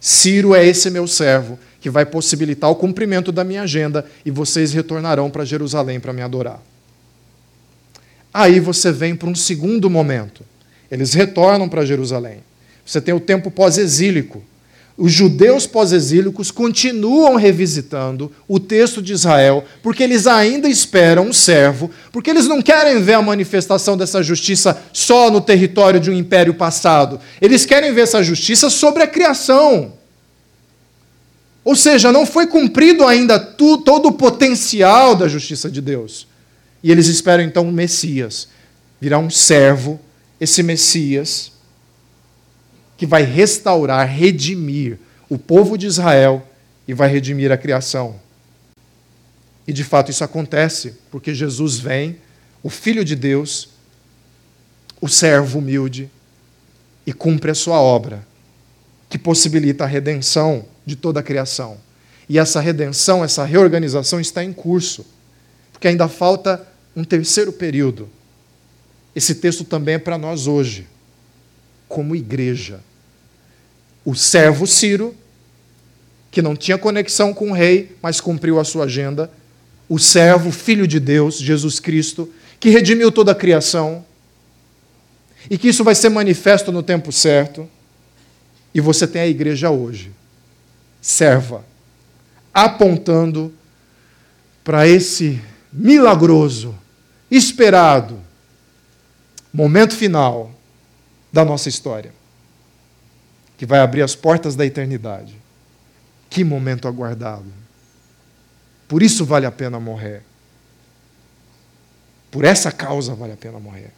Ciro 0.00 0.54
é 0.54 0.64
esse 0.64 0.90
meu 0.90 1.06
servo 1.06 1.58
que 1.80 1.90
vai 1.90 2.06
possibilitar 2.06 2.70
o 2.70 2.76
cumprimento 2.76 3.32
da 3.32 3.42
minha 3.42 3.62
agenda 3.62 4.04
e 4.24 4.30
vocês 4.30 4.72
retornarão 4.72 5.30
para 5.30 5.44
Jerusalém 5.44 5.98
para 5.98 6.12
me 6.12 6.22
adorar. 6.22 6.62
Aí 8.32 8.60
você 8.60 8.92
vem 8.92 9.16
para 9.16 9.28
um 9.28 9.34
segundo 9.34 9.88
momento. 9.88 10.44
Eles 10.90 11.14
retornam 11.14 11.68
para 11.68 11.84
Jerusalém. 11.84 12.38
Você 12.84 13.00
tem 13.00 13.14
o 13.14 13.20
tempo 13.20 13.50
pós-exílico 13.50 14.42
os 14.98 15.12
judeus 15.12 15.66
pós-exílicos 15.66 16.50
continuam 16.50 17.36
revisitando 17.36 18.32
o 18.48 18.58
texto 18.58 19.02
de 19.02 19.12
Israel, 19.12 19.62
porque 19.82 20.02
eles 20.02 20.26
ainda 20.26 20.68
esperam 20.68 21.26
um 21.26 21.32
servo, 21.34 21.90
porque 22.10 22.30
eles 22.30 22.46
não 22.46 22.62
querem 22.62 23.02
ver 23.02 23.12
a 23.12 23.22
manifestação 23.22 23.94
dessa 23.94 24.22
justiça 24.22 24.80
só 24.94 25.30
no 25.30 25.42
território 25.42 26.00
de 26.00 26.10
um 26.10 26.14
império 26.14 26.54
passado. 26.54 27.20
Eles 27.42 27.66
querem 27.66 27.92
ver 27.92 28.02
essa 28.02 28.22
justiça 28.22 28.70
sobre 28.70 29.02
a 29.02 29.06
criação. 29.06 29.92
Ou 31.62 31.76
seja, 31.76 32.10
não 32.10 32.24
foi 32.24 32.46
cumprido 32.46 33.04
ainda 33.04 33.38
tu, 33.38 33.76
todo 33.78 34.06
o 34.06 34.12
potencial 34.12 35.14
da 35.14 35.28
justiça 35.28 35.70
de 35.70 35.82
Deus. 35.82 36.26
E 36.82 36.90
eles 36.90 37.06
esperam 37.06 37.44
então 37.44 37.66
um 37.66 37.72
Messias. 37.72 38.48
Virá 38.98 39.18
um 39.18 39.28
servo, 39.28 40.00
esse 40.40 40.62
Messias 40.62 41.52
que 42.96 43.06
vai 43.06 43.22
restaurar, 43.22 44.08
redimir 44.08 44.98
o 45.28 45.38
povo 45.38 45.76
de 45.76 45.86
Israel 45.86 46.46
e 46.88 46.94
vai 46.94 47.08
redimir 47.08 47.52
a 47.52 47.56
criação. 47.56 48.18
E 49.66 49.72
de 49.72 49.84
fato 49.84 50.10
isso 50.10 50.24
acontece, 50.24 50.94
porque 51.10 51.34
Jesus 51.34 51.78
vem, 51.78 52.18
o 52.62 52.70
Filho 52.70 53.04
de 53.04 53.14
Deus, 53.14 53.68
o 55.00 55.08
servo 55.08 55.58
humilde, 55.58 56.10
e 57.06 57.12
cumpre 57.12 57.50
a 57.50 57.54
sua 57.54 57.80
obra, 57.80 58.26
que 59.08 59.18
possibilita 59.18 59.84
a 59.84 59.86
redenção 59.86 60.64
de 60.84 60.96
toda 60.96 61.20
a 61.20 61.22
criação. 61.22 61.78
E 62.28 62.38
essa 62.38 62.60
redenção, 62.60 63.22
essa 63.22 63.44
reorganização 63.44 64.20
está 64.20 64.42
em 64.42 64.52
curso, 64.52 65.06
porque 65.72 65.86
ainda 65.86 66.08
falta 66.08 66.66
um 66.94 67.04
terceiro 67.04 67.52
período. 67.52 68.08
Esse 69.14 69.36
texto 69.36 69.64
também 69.64 69.96
é 69.96 69.98
para 69.98 70.18
nós 70.18 70.46
hoje 70.46 70.86
como 71.88 72.16
igreja. 72.16 72.80
O 74.04 74.14
servo 74.14 74.66
Ciro, 74.66 75.14
que 76.30 76.42
não 76.42 76.54
tinha 76.54 76.78
conexão 76.78 77.32
com 77.32 77.50
o 77.50 77.54
rei, 77.54 77.96
mas 78.02 78.20
cumpriu 78.20 78.58
a 78.58 78.64
sua 78.64 78.84
agenda. 78.84 79.30
O 79.88 79.98
servo, 79.98 80.50
filho 80.50 80.86
de 80.86 81.00
Deus, 81.00 81.38
Jesus 81.38 81.80
Cristo, 81.80 82.32
que 82.58 82.70
redimiu 82.70 83.10
toda 83.10 83.32
a 83.32 83.34
criação. 83.34 84.04
E 85.48 85.56
que 85.56 85.68
isso 85.68 85.84
vai 85.84 85.94
ser 85.94 86.08
manifesto 86.08 86.72
no 86.72 86.82
tempo 86.82 87.12
certo. 87.12 87.68
E 88.74 88.80
você 88.80 89.06
tem 89.06 89.22
a 89.22 89.26
igreja 89.26 89.70
hoje, 89.70 90.12
serva, 91.00 91.64
apontando 92.52 93.54
para 94.62 94.86
esse 94.86 95.40
milagroso, 95.72 96.74
esperado 97.30 98.20
momento 99.56 99.94
final 99.94 100.55
da 101.32 101.44
nossa 101.44 101.68
história, 101.68 102.12
que 103.56 103.66
vai 103.66 103.80
abrir 103.80 104.02
as 104.02 104.14
portas 104.14 104.54
da 104.56 104.64
eternidade. 104.64 105.36
Que 106.28 106.44
momento 106.44 106.88
aguardado. 106.88 107.46
Por 108.88 109.02
isso 109.02 109.24
vale 109.24 109.46
a 109.46 109.52
pena 109.52 109.80
morrer. 109.80 110.22
Por 112.30 112.44
essa 112.44 112.70
causa 112.70 113.14
vale 113.14 113.32
a 113.32 113.36
pena 113.36 113.58
morrer. 113.58 113.92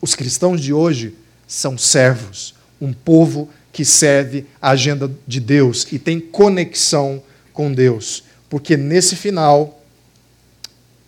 Os 0.00 0.14
cristãos 0.14 0.60
de 0.60 0.72
hoje 0.72 1.16
são 1.46 1.76
servos, 1.76 2.54
um 2.80 2.92
povo 2.92 3.50
que 3.72 3.84
serve 3.84 4.46
a 4.60 4.70
agenda 4.70 5.10
de 5.26 5.40
Deus 5.40 5.86
e 5.92 5.98
tem 5.98 6.20
conexão 6.20 7.22
com 7.52 7.72
Deus, 7.72 8.24
porque 8.48 8.76
nesse 8.76 9.14
final 9.14 9.82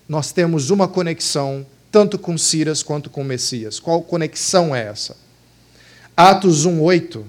nós 0.08 0.32
temos 0.32 0.70
uma 0.70 0.86
conexão 0.86 1.66
tanto 1.92 2.18
com 2.18 2.38
Siras 2.38 2.82
quanto 2.82 3.10
com 3.10 3.22
Messias. 3.22 3.78
Qual 3.78 4.02
conexão 4.02 4.74
é 4.74 4.86
essa? 4.88 5.14
Atos 6.16 6.66
1:8, 6.66 7.22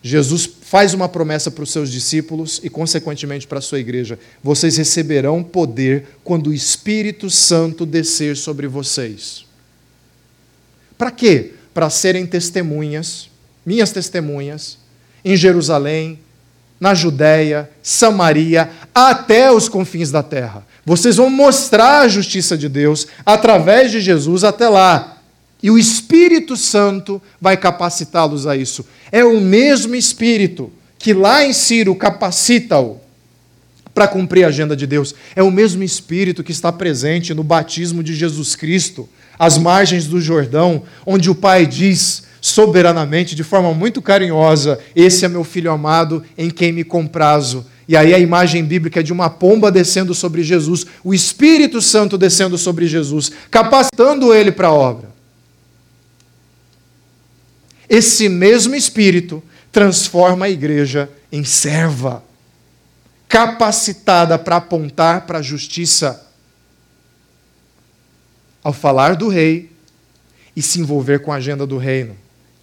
Jesus 0.00 0.48
faz 0.62 0.94
uma 0.94 1.08
promessa 1.08 1.50
para 1.50 1.64
os 1.64 1.72
seus 1.72 1.90
discípulos 1.90 2.60
e 2.62 2.70
consequentemente 2.70 3.46
para 3.46 3.58
a 3.58 3.62
sua 3.62 3.80
igreja: 3.80 4.18
vocês 4.42 4.76
receberão 4.76 5.42
poder 5.42 6.06
quando 6.22 6.48
o 6.48 6.54
Espírito 6.54 7.28
Santo 7.28 7.84
descer 7.84 8.36
sobre 8.36 8.68
vocês. 8.68 9.44
Para 10.96 11.10
quê? 11.10 11.54
Para 11.74 11.90
serem 11.90 12.26
testemunhas, 12.26 13.28
minhas 13.66 13.90
testemunhas, 13.90 14.78
em 15.24 15.36
Jerusalém, 15.36 16.18
na 16.80 16.94
Judéia, 16.94 17.70
Samaria, 17.82 18.70
até 18.94 19.50
os 19.50 19.68
confins 19.68 20.10
da 20.10 20.22
terra. 20.22 20.66
Vocês 20.88 21.16
vão 21.16 21.28
mostrar 21.28 22.00
a 22.00 22.08
justiça 22.08 22.56
de 22.56 22.66
Deus 22.66 23.06
através 23.26 23.92
de 23.92 24.00
Jesus 24.00 24.42
até 24.42 24.70
lá. 24.70 25.18
E 25.62 25.70
o 25.70 25.76
Espírito 25.76 26.56
Santo 26.56 27.20
vai 27.38 27.58
capacitá-los 27.58 28.46
a 28.46 28.56
isso. 28.56 28.86
É 29.12 29.22
o 29.22 29.38
mesmo 29.38 29.94
Espírito 29.94 30.72
que 30.98 31.12
lá 31.12 31.44
em 31.44 31.52
Ciro 31.52 31.94
capacita-o 31.94 32.98
para 33.94 34.08
cumprir 34.08 34.44
a 34.44 34.48
agenda 34.48 34.74
de 34.74 34.86
Deus. 34.86 35.14
É 35.36 35.42
o 35.42 35.50
mesmo 35.50 35.82
Espírito 35.82 36.42
que 36.42 36.52
está 36.52 36.72
presente 36.72 37.34
no 37.34 37.44
batismo 37.44 38.02
de 38.02 38.14
Jesus 38.14 38.56
Cristo, 38.56 39.06
às 39.38 39.58
margens 39.58 40.06
do 40.06 40.18
Jordão, 40.18 40.84
onde 41.04 41.28
o 41.28 41.34
Pai 41.34 41.66
diz: 41.66 42.22
soberanamente, 42.40 43.34
de 43.34 43.44
forma 43.44 43.74
muito 43.74 44.00
carinhosa: 44.00 44.78
Esse 44.96 45.26
é 45.26 45.28
meu 45.28 45.44
filho 45.44 45.70
amado, 45.70 46.24
em 46.38 46.48
quem 46.48 46.72
me 46.72 46.82
comprazo. 46.82 47.66
E 47.88 47.96
aí 47.96 48.12
a 48.12 48.18
imagem 48.18 48.62
bíblica 48.62 49.00
é 49.00 49.02
de 49.02 49.14
uma 49.14 49.30
pomba 49.30 49.72
descendo 49.72 50.14
sobre 50.14 50.42
Jesus, 50.42 50.84
o 51.02 51.14
Espírito 51.14 51.80
Santo 51.80 52.18
descendo 52.18 52.58
sobre 52.58 52.86
Jesus, 52.86 53.32
capacitando 53.50 54.34
ele 54.34 54.52
para 54.52 54.68
a 54.68 54.74
obra. 54.74 55.08
Esse 57.88 58.28
mesmo 58.28 58.74
Espírito 58.74 59.42
transforma 59.72 60.44
a 60.44 60.50
igreja 60.50 61.08
em 61.32 61.42
serva, 61.44 62.22
capacitada 63.26 64.38
para 64.38 64.56
apontar 64.56 65.26
para 65.26 65.38
a 65.38 65.42
justiça. 65.42 66.26
Ao 68.62 68.72
falar 68.72 69.16
do 69.16 69.28
rei 69.28 69.72
e 70.54 70.60
se 70.60 70.78
envolver 70.78 71.20
com 71.20 71.32
a 71.32 71.36
agenda 71.36 71.66
do 71.66 71.78
reino. 71.78 72.14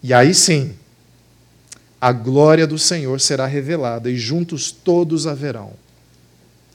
E 0.03 0.13
aí 0.13 0.35
sim, 0.35 0.75
a 1.99 2.11
glória 2.11 2.67
do 2.67 2.77
Senhor 2.77 3.19
será 3.19 3.45
revelada 3.45 4.09
e 4.09 4.17
juntos 4.17 4.71
todos 4.71 5.27
haverão. 5.27 5.73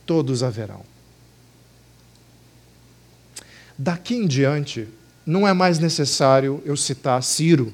Todos 0.07 0.43
haverão. 0.43 0.83
Daqui 3.79 4.15
em 4.15 4.27
diante, 4.27 4.89
não 5.25 5.47
é 5.47 5.53
mais 5.53 5.79
necessário 5.79 6.63
eu 6.65 6.77
citar 6.77 7.23
Ciro 7.23 7.73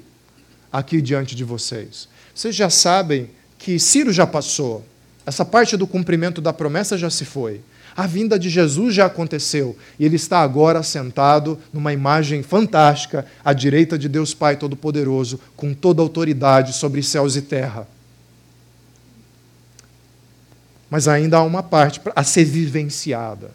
aqui 0.72 1.00
diante 1.00 1.34
de 1.34 1.42
vocês. 1.42 2.08
Vocês 2.34 2.54
já 2.54 2.68
sabem 2.68 3.30
que 3.58 3.78
Ciro 3.78 4.12
já 4.12 4.26
passou, 4.26 4.84
essa 5.24 5.44
parte 5.44 5.76
do 5.76 5.86
cumprimento 5.86 6.40
da 6.40 6.52
promessa 6.52 6.96
já 6.98 7.10
se 7.10 7.24
foi. 7.24 7.60
A 7.96 8.06
vinda 8.06 8.38
de 8.38 8.50
Jesus 8.50 8.94
já 8.94 9.06
aconteceu 9.06 9.74
e 9.98 10.04
ele 10.04 10.16
está 10.16 10.40
agora 10.40 10.82
sentado 10.82 11.58
numa 11.72 11.94
imagem 11.94 12.42
fantástica 12.42 13.24
à 13.42 13.54
direita 13.54 13.98
de 13.98 14.06
Deus 14.06 14.34
Pai 14.34 14.56
Todo-Poderoso, 14.56 15.40
com 15.56 15.72
toda 15.72 16.02
autoridade 16.02 16.74
sobre 16.74 17.02
céus 17.02 17.36
e 17.36 17.42
terra. 17.42 17.88
Mas 20.90 21.08
ainda 21.08 21.38
há 21.38 21.42
uma 21.42 21.62
parte 21.62 22.00
a 22.14 22.22
ser 22.22 22.44
vivenciada 22.44 23.50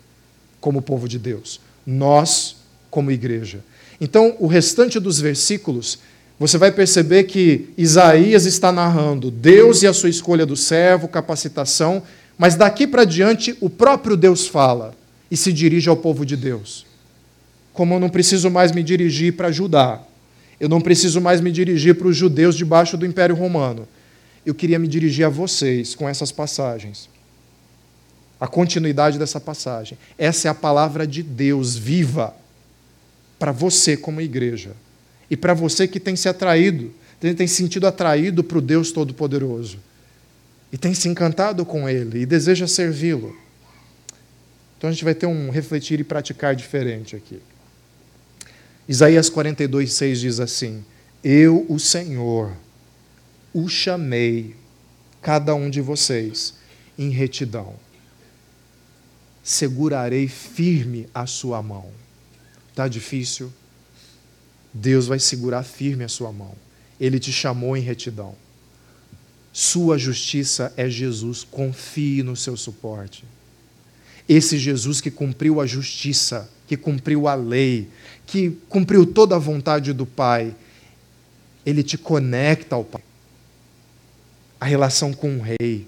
como 0.59 0.81
povo 0.81 1.07
de 1.07 1.19
Deus. 1.19 1.61
Nós, 1.85 2.57
como 2.89 3.11
igreja. 3.11 3.63
Então, 3.99 4.35
o 4.39 4.47
restante 4.47 4.99
dos 4.99 5.19
versículos, 5.19 5.99
você 6.39 6.57
vai 6.57 6.71
perceber 6.71 7.25
que 7.25 7.69
Isaías 7.77 8.47
está 8.47 8.71
narrando 8.71 9.29
Deus 9.29 9.83
e 9.83 9.87
a 9.87 9.93
sua 9.93 10.09
escolha 10.09 10.45
do 10.45 10.55
servo, 10.55 11.07
capacitação, 11.07 12.01
mas 12.41 12.55
daqui 12.55 12.87
para 12.87 13.05
diante, 13.05 13.55
o 13.61 13.69
próprio 13.69 14.17
Deus 14.17 14.47
fala. 14.47 14.95
e 15.29 15.37
se 15.37 15.53
dirige 15.53 15.87
ao 15.87 15.95
povo 15.95 16.25
de 16.25 16.35
Deus. 16.35 16.87
Como 17.71 17.93
eu 17.93 17.99
não 17.99 18.09
preciso 18.09 18.49
mais 18.49 18.71
me 18.71 18.81
dirigir 18.81 19.33
para 19.37 19.51
Judá, 19.51 20.01
eu 20.59 20.67
não 20.67 20.81
preciso 20.81 21.21
mais 21.21 21.39
me 21.39 21.51
dirigir 21.51 21.93
para 21.93 22.07
os 22.07 22.17
judeus 22.17 22.57
debaixo 22.57 22.97
do 22.97 23.05
Império 23.05 23.35
Romano. 23.35 23.87
Eu 24.43 24.55
queria 24.55 24.79
me 24.79 24.87
dirigir 24.87 25.23
a 25.23 25.29
vocês 25.29 25.93
com 25.93 26.09
essas 26.09 26.31
passagens. 26.31 27.07
A 28.39 28.47
continuidade 28.47 29.19
dessa 29.19 29.39
passagem. 29.39 29.95
Essa 30.17 30.47
é 30.47 30.51
a 30.51 30.55
palavra 30.55 31.05
de 31.05 31.21
Deus 31.21 31.77
viva 31.77 32.33
para 33.37 33.51
você 33.51 33.95
como 33.95 34.19
igreja. 34.19 34.71
E 35.29 35.37
para 35.37 35.53
você 35.53 35.87
que 35.87 35.99
tem 35.99 36.15
se 36.15 36.27
atraído, 36.27 36.91
tem, 37.19 37.47
sentido 37.47 37.85
atraído 37.85 38.43
para 38.43 38.57
o 38.57 38.61
Deus 38.61 38.91
Todo-Poderoso. 38.91 39.77
E 40.71 40.77
tem 40.77 40.93
se 40.93 41.09
encantado 41.09 41.65
com 41.65 41.87
Ele 41.89 42.21
e 42.21 42.25
deseja 42.25 42.67
servi-lo. 42.67 43.35
Então 44.77 44.89
a 44.89 44.93
gente 44.93 45.03
vai 45.03 45.13
ter 45.13 45.25
um 45.25 45.49
refletir 45.49 45.99
e 45.99 46.03
praticar 46.03 46.55
diferente 46.55 47.15
aqui. 47.15 47.39
Isaías 48.87 49.29
42, 49.29 49.93
6 49.93 50.19
diz 50.19 50.39
assim: 50.39 50.83
Eu, 51.23 51.65
o 51.69 51.79
Senhor, 51.79 52.55
o 53.53 53.67
chamei, 53.67 54.55
cada 55.21 55.53
um 55.53 55.69
de 55.69 55.81
vocês, 55.81 56.55
em 56.97 57.09
retidão. 57.09 57.75
Segurarei 59.43 60.27
firme 60.27 61.07
a 61.13 61.25
sua 61.25 61.61
mão. 61.61 61.89
Está 62.69 62.87
difícil? 62.87 63.51
Deus 64.73 65.07
vai 65.07 65.19
segurar 65.19 65.63
firme 65.63 66.03
a 66.03 66.07
sua 66.07 66.31
mão. 66.31 66.55
Ele 66.99 67.19
te 67.19 67.31
chamou 67.31 67.75
em 67.75 67.81
retidão. 67.81 68.35
Sua 69.53 69.97
justiça 69.97 70.73
é 70.77 70.89
Jesus. 70.89 71.43
Confie 71.43 72.23
no 72.23 72.35
seu 72.35 72.55
suporte. 72.55 73.25
Esse 74.27 74.57
Jesus 74.57 75.01
que 75.01 75.11
cumpriu 75.11 75.59
a 75.59 75.65
justiça, 75.65 76.49
que 76.67 76.77
cumpriu 76.77 77.27
a 77.27 77.35
lei, 77.35 77.89
que 78.25 78.51
cumpriu 78.69 79.05
toda 79.05 79.35
a 79.35 79.39
vontade 79.39 79.91
do 79.91 80.05
Pai, 80.05 80.55
ele 81.65 81.83
te 81.83 81.97
conecta 81.97 82.75
ao 82.75 82.83
Pai. 82.83 83.03
A 84.59 84.65
relação 84.65 85.11
com 85.11 85.37
o 85.37 85.41
rei. 85.41 85.87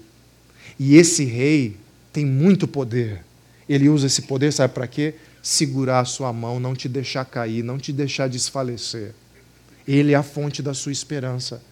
E 0.78 0.96
esse 0.96 1.24
rei 1.24 1.76
tem 2.12 2.26
muito 2.26 2.68
poder. 2.68 3.24
Ele 3.68 3.88
usa 3.88 4.06
esse 4.06 4.22
poder, 4.22 4.52
sabe 4.52 4.74
para 4.74 4.86
quê? 4.86 5.14
Segurar 5.42 6.00
a 6.00 6.04
sua 6.04 6.32
mão, 6.32 6.60
não 6.60 6.74
te 6.74 6.88
deixar 6.88 7.24
cair, 7.24 7.62
não 7.62 7.78
te 7.78 7.92
deixar 7.92 8.28
desfalecer. 8.28 9.14
Ele 9.86 10.12
é 10.12 10.14
a 10.16 10.22
fonte 10.22 10.62
da 10.62 10.74
sua 10.74 10.92
esperança. 10.92 11.62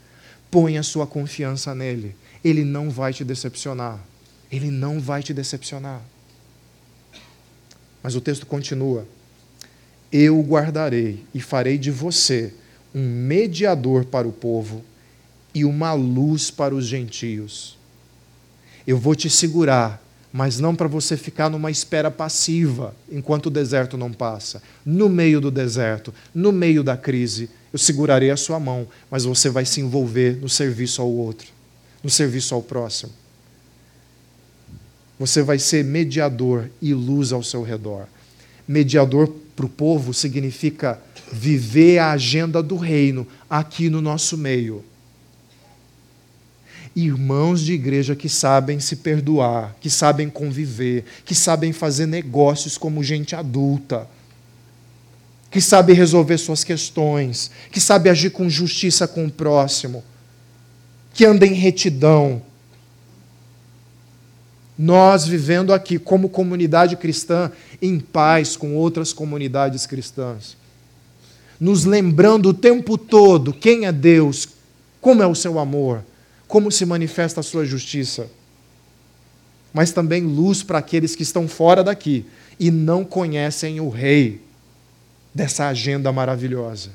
Põe 0.52 0.76
a 0.76 0.82
sua 0.82 1.06
confiança 1.06 1.74
nele. 1.74 2.14
Ele 2.44 2.62
não 2.62 2.90
vai 2.90 3.10
te 3.12 3.24
decepcionar. 3.24 3.98
Ele 4.50 4.70
não 4.70 5.00
vai 5.00 5.22
te 5.22 5.32
decepcionar. 5.32 6.02
Mas 8.02 8.14
o 8.14 8.20
texto 8.20 8.44
continua: 8.44 9.08
Eu 10.12 10.38
guardarei 10.42 11.24
e 11.32 11.40
farei 11.40 11.78
de 11.78 11.90
você 11.90 12.52
um 12.94 13.02
mediador 13.02 14.04
para 14.04 14.28
o 14.28 14.32
povo 14.32 14.84
e 15.54 15.64
uma 15.64 15.94
luz 15.94 16.50
para 16.50 16.74
os 16.74 16.84
gentios. 16.84 17.78
Eu 18.86 18.98
vou 18.98 19.14
te 19.14 19.30
segurar, 19.30 20.02
mas 20.30 20.58
não 20.58 20.76
para 20.76 20.86
você 20.86 21.16
ficar 21.16 21.48
numa 21.48 21.70
espera 21.70 22.10
passiva 22.10 22.94
enquanto 23.10 23.46
o 23.46 23.50
deserto 23.50 23.96
não 23.96 24.12
passa. 24.12 24.62
No 24.84 25.08
meio 25.08 25.40
do 25.40 25.50
deserto, 25.50 26.12
no 26.34 26.52
meio 26.52 26.84
da 26.84 26.94
crise, 26.94 27.48
eu 27.72 27.78
segurarei 27.78 28.30
a 28.30 28.36
sua 28.36 28.60
mão, 28.60 28.86
mas 29.10 29.24
você 29.24 29.48
vai 29.48 29.64
se 29.64 29.80
envolver 29.80 30.36
no 30.40 30.48
serviço 30.48 31.00
ao 31.00 31.10
outro, 31.10 31.48
no 32.02 32.10
serviço 32.10 32.54
ao 32.54 32.62
próximo. 32.62 33.12
Você 35.18 35.42
vai 35.42 35.58
ser 35.58 35.84
mediador 35.84 36.68
e 36.82 36.92
luz 36.92 37.32
ao 37.32 37.42
seu 37.42 37.62
redor. 37.62 38.06
Mediador 38.68 39.28
para 39.56 39.66
o 39.66 39.68
povo 39.68 40.12
significa 40.12 41.00
viver 41.32 41.98
a 41.98 42.12
agenda 42.12 42.62
do 42.62 42.76
reino 42.76 43.26
aqui 43.48 43.88
no 43.88 44.00
nosso 44.00 44.36
meio. 44.36 44.84
Irmãos 46.94 47.62
de 47.62 47.72
igreja 47.72 48.14
que 48.14 48.28
sabem 48.28 48.78
se 48.78 48.96
perdoar, 48.96 49.74
que 49.80 49.88
sabem 49.88 50.28
conviver, 50.28 51.04
que 51.24 51.34
sabem 51.34 51.72
fazer 51.72 52.04
negócios 52.04 52.76
como 52.76 53.02
gente 53.02 53.34
adulta, 53.34 54.06
que 55.52 55.60
sabe 55.60 55.92
resolver 55.92 56.38
suas 56.38 56.64
questões, 56.64 57.50
que 57.70 57.78
sabe 57.78 58.08
agir 58.08 58.30
com 58.30 58.48
justiça 58.48 59.06
com 59.06 59.26
o 59.26 59.30
próximo, 59.30 60.02
que 61.12 61.26
anda 61.26 61.46
em 61.46 61.52
retidão, 61.52 62.40
nós 64.78 65.26
vivendo 65.26 65.74
aqui 65.74 65.98
como 65.98 66.30
comunidade 66.30 66.96
cristã 66.96 67.52
em 67.82 68.00
paz 68.00 68.56
com 68.56 68.74
outras 68.74 69.12
comunidades 69.12 69.86
cristãs. 69.86 70.56
Nos 71.60 71.84
lembrando 71.84 72.48
o 72.48 72.54
tempo 72.54 72.96
todo 72.96 73.52
quem 73.52 73.84
é 73.84 73.92
Deus, 73.92 74.48
como 75.02 75.22
é 75.22 75.26
o 75.26 75.34
seu 75.34 75.58
amor, 75.58 76.02
como 76.48 76.72
se 76.72 76.86
manifesta 76.86 77.40
a 77.40 77.42
sua 77.42 77.66
justiça. 77.66 78.26
Mas 79.70 79.92
também 79.92 80.22
luz 80.22 80.62
para 80.62 80.78
aqueles 80.78 81.14
que 81.14 81.22
estão 81.22 81.46
fora 81.46 81.84
daqui 81.84 82.24
e 82.58 82.70
não 82.70 83.04
conhecem 83.04 83.78
o 83.78 83.90
Rei 83.90 84.40
dessa 85.34 85.68
agenda 85.68 86.12
maravilhosa. 86.12 86.90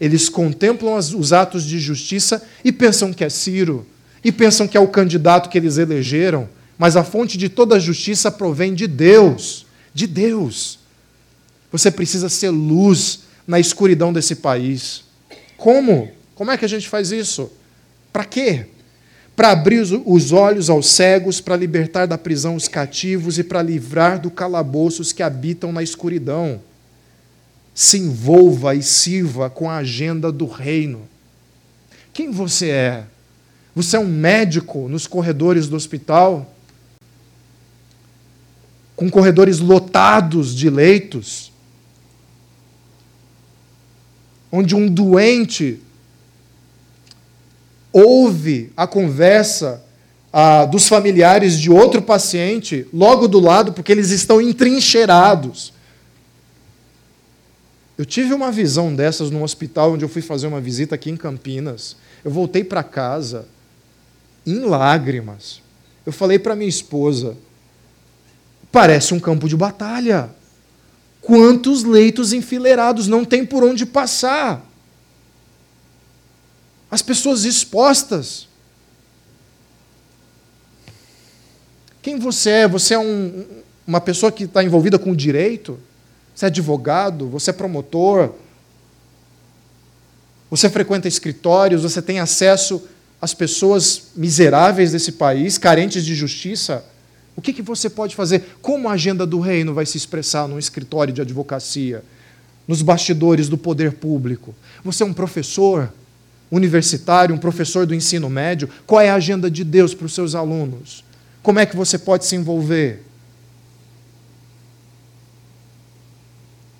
Eles 0.00 0.28
contemplam 0.28 0.96
os 0.96 1.32
atos 1.32 1.64
de 1.64 1.78
justiça 1.78 2.42
e 2.64 2.72
pensam 2.72 3.12
que 3.12 3.22
é 3.22 3.28
Ciro, 3.28 3.86
e 4.24 4.32
pensam 4.32 4.66
que 4.66 4.76
é 4.76 4.80
o 4.80 4.88
candidato 4.88 5.48
que 5.48 5.58
eles 5.58 5.78
elegeram, 5.78 6.48
mas 6.78 6.96
a 6.96 7.04
fonte 7.04 7.36
de 7.36 7.48
toda 7.48 7.76
a 7.76 7.78
justiça 7.78 8.30
provém 8.30 8.74
de 8.74 8.86
Deus. 8.86 9.66
De 9.94 10.06
Deus. 10.06 10.78
Você 11.70 11.90
precisa 11.90 12.28
ser 12.28 12.50
luz 12.50 13.20
na 13.46 13.60
escuridão 13.60 14.12
desse 14.12 14.36
país. 14.36 15.04
Como? 15.56 16.10
Como 16.34 16.50
é 16.50 16.58
que 16.58 16.64
a 16.64 16.68
gente 16.68 16.88
faz 16.88 17.12
isso? 17.12 17.50
Para 18.12 18.24
quê? 18.24 18.66
Para 19.34 19.50
abrir 19.50 19.80
os 19.80 20.32
olhos 20.32 20.68
aos 20.68 20.86
cegos, 20.86 21.40
para 21.40 21.56
libertar 21.56 22.06
da 22.06 22.18
prisão 22.18 22.54
os 22.56 22.68
cativos 22.68 23.38
e 23.38 23.44
para 23.44 23.62
livrar 23.62 24.20
do 24.20 24.30
calabouço 24.30 25.02
os 25.02 25.12
que 25.12 25.22
habitam 25.22 25.72
na 25.72 25.82
escuridão. 25.82 26.60
Se 27.74 27.98
envolva 27.98 28.74
e 28.74 28.82
sirva 28.82 29.48
com 29.48 29.70
a 29.70 29.76
agenda 29.76 30.30
do 30.30 30.46
reino. 30.46 31.08
Quem 32.12 32.30
você 32.30 32.68
é? 32.68 33.06
Você 33.74 33.96
é 33.96 34.00
um 34.00 34.06
médico 34.06 34.88
nos 34.88 35.06
corredores 35.06 35.66
do 35.66 35.76
hospital, 35.76 36.54
com 38.94 39.10
corredores 39.10 39.58
lotados 39.58 40.54
de 40.54 40.68
leitos, 40.68 41.50
onde 44.50 44.76
um 44.76 44.86
doente 44.86 45.80
ouve 47.90 48.70
a 48.76 48.86
conversa 48.86 49.82
ah, 50.30 50.66
dos 50.66 50.88
familiares 50.88 51.58
de 51.58 51.70
outro 51.70 52.02
paciente 52.02 52.86
logo 52.92 53.26
do 53.26 53.40
lado, 53.40 53.72
porque 53.72 53.92
eles 53.92 54.10
estão 54.10 54.40
entrincheirados. 54.40 55.72
Eu 58.02 58.06
tive 58.06 58.34
uma 58.34 58.50
visão 58.50 58.92
dessas 58.92 59.30
no 59.30 59.44
hospital 59.44 59.92
onde 59.92 60.04
eu 60.04 60.08
fui 60.08 60.20
fazer 60.20 60.48
uma 60.48 60.60
visita 60.60 60.96
aqui 60.96 61.08
em 61.08 61.16
Campinas. 61.16 61.94
Eu 62.24 62.32
voltei 62.32 62.64
para 62.64 62.82
casa 62.82 63.46
em 64.44 64.58
lágrimas. 64.58 65.62
Eu 66.04 66.10
falei 66.10 66.36
para 66.36 66.56
minha 66.56 66.68
esposa: 66.68 67.36
parece 68.72 69.14
um 69.14 69.20
campo 69.20 69.48
de 69.48 69.56
batalha. 69.56 70.30
Quantos 71.20 71.84
leitos 71.84 72.32
enfileirados, 72.32 73.06
não 73.06 73.24
tem 73.24 73.46
por 73.46 73.62
onde 73.62 73.86
passar. 73.86 74.68
As 76.90 77.02
pessoas 77.02 77.44
expostas. 77.44 78.48
Quem 82.02 82.18
você 82.18 82.50
é? 82.50 82.66
Você 82.66 82.94
é 82.94 82.98
um, 82.98 83.46
uma 83.86 84.00
pessoa 84.00 84.32
que 84.32 84.42
está 84.42 84.64
envolvida 84.64 84.98
com 84.98 85.12
o 85.12 85.16
direito? 85.16 85.78
Você 86.34 86.46
é 86.46 86.48
advogado? 86.48 87.28
Você 87.28 87.50
é 87.50 87.52
promotor? 87.52 88.32
Você 90.50 90.68
frequenta 90.68 91.08
escritórios? 91.08 91.82
Você 91.82 92.00
tem 92.00 92.20
acesso 92.20 92.82
as 93.20 93.32
pessoas 93.32 94.08
miseráveis 94.16 94.92
desse 94.92 95.12
país, 95.12 95.56
carentes 95.56 96.04
de 96.04 96.14
justiça, 96.14 96.84
o 97.36 97.40
que, 97.40 97.52
que 97.52 97.62
você 97.62 97.88
pode 97.88 98.14
fazer? 98.14 98.56
Como 98.60 98.88
a 98.88 98.92
agenda 98.92 99.26
do 99.26 99.40
reino 99.40 99.72
vai 99.72 99.86
se 99.86 99.96
expressar 99.96 100.46
num 100.46 100.58
escritório 100.58 101.14
de 101.14 101.20
advocacia, 101.20 102.04
nos 102.68 102.82
bastidores 102.82 103.48
do 103.48 103.56
poder 103.56 103.92
público? 103.92 104.54
Você 104.84 105.02
é 105.02 105.06
um 105.06 105.14
professor 105.14 105.92
universitário, 106.50 107.34
um 107.34 107.38
professor 107.38 107.86
do 107.86 107.94
ensino 107.94 108.28
médio? 108.28 108.68
Qual 108.86 109.00
é 109.00 109.08
a 109.08 109.14
agenda 109.14 109.50
de 109.50 109.64
Deus 109.64 109.94
para 109.94 110.06
os 110.06 110.14
seus 110.14 110.34
alunos? 110.34 111.02
Como 111.42 111.58
é 111.58 111.64
que 111.64 111.76
você 111.76 111.98
pode 111.98 112.26
se 112.26 112.36
envolver? 112.36 113.02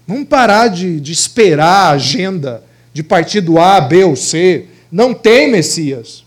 Vamos 0.07 0.29
parar 0.29 0.69
de, 0.69 1.01
de 1.01 1.13
esperar 1.13 1.87
a 1.87 1.91
agenda 1.91 2.63
de 2.93 3.03
partido 3.03 3.59
A, 3.59 3.81
B 3.81 4.05
ou 4.05 4.17
C. 4.17 4.67
Não 4.91 5.15
tem 5.15 5.51
Messias. 5.51 6.25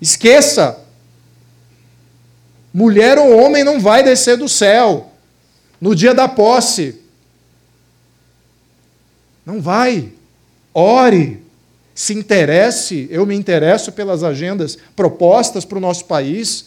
Esqueça. 0.00 0.78
Mulher 2.72 3.18
ou 3.18 3.38
homem 3.38 3.62
não 3.64 3.80
vai 3.80 4.02
descer 4.02 4.36
do 4.36 4.48
céu. 4.48 5.12
no 5.80 5.94
dia 5.94 6.14
da 6.14 6.26
posse. 6.26 7.00
Não 9.44 9.60
vai. 9.60 10.12
Ore. 10.72 11.42
Se 11.94 12.12
interesse, 12.12 13.06
eu 13.10 13.24
me 13.24 13.36
interesso 13.36 13.92
pelas 13.92 14.24
agendas 14.24 14.76
propostas 14.96 15.64
para 15.64 15.78
o 15.78 15.80
nosso 15.80 16.06
país. 16.06 16.66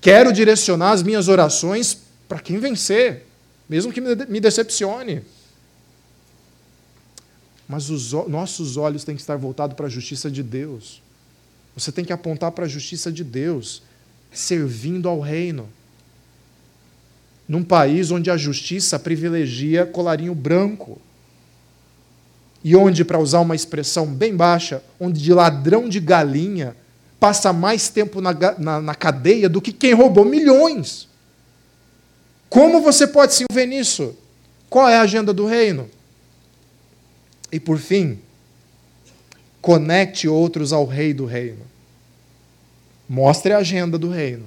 Quero 0.00 0.32
direcionar 0.32 0.92
as 0.92 1.02
minhas 1.02 1.28
orações 1.28 1.96
para 2.26 2.40
quem 2.40 2.58
vencer, 2.58 3.26
mesmo 3.70 3.92
que 3.92 4.00
me 4.00 4.40
decepcione. 4.40 5.22
Mas 7.68 7.88
os 7.88 8.10
nossos 8.28 8.76
olhos 8.76 9.04
têm 9.04 9.14
que 9.14 9.20
estar 9.20 9.36
voltados 9.36 9.76
para 9.76 9.86
a 9.86 9.88
justiça 9.88 10.28
de 10.28 10.42
Deus. 10.42 11.00
Você 11.76 11.92
tem 11.92 12.04
que 12.04 12.12
apontar 12.12 12.50
para 12.50 12.64
a 12.64 12.68
justiça 12.68 13.12
de 13.12 13.22
Deus, 13.22 13.80
servindo 14.32 15.08
ao 15.08 15.20
reino. 15.20 15.68
Num 17.48 17.62
país 17.62 18.10
onde 18.10 18.28
a 18.28 18.36
justiça 18.36 18.98
privilegia 18.98 19.86
colarinho 19.86 20.34
branco. 20.34 21.00
E 22.64 22.74
onde, 22.74 23.04
para 23.04 23.20
usar 23.20 23.38
uma 23.38 23.54
expressão 23.54 24.04
bem 24.04 24.34
baixa, 24.34 24.82
onde 24.98 25.22
de 25.22 25.32
ladrão 25.32 25.88
de 25.88 26.00
galinha 26.00 26.76
passa 27.20 27.52
mais 27.52 27.88
tempo 27.88 28.20
na, 28.20 28.34
na, 28.58 28.80
na 28.80 28.94
cadeia 28.96 29.48
do 29.48 29.62
que 29.62 29.72
quem 29.72 29.94
roubou 29.94 30.24
milhões. 30.24 31.08
Como 32.50 32.82
você 32.82 33.06
pode 33.06 33.32
se 33.32 33.44
envolver 33.44 33.66
nisso? 33.66 34.16
Qual 34.68 34.88
é 34.88 34.96
a 34.96 35.02
agenda 35.02 35.32
do 35.32 35.46
reino? 35.46 35.88
E 37.52 37.60
por 37.60 37.78
fim, 37.78 38.18
conecte 39.62 40.26
outros 40.26 40.72
ao 40.72 40.84
rei 40.84 41.14
do 41.14 41.24
reino. 41.24 41.62
Mostre 43.08 43.52
a 43.52 43.58
agenda 43.58 43.96
do 43.96 44.10
reino 44.10 44.46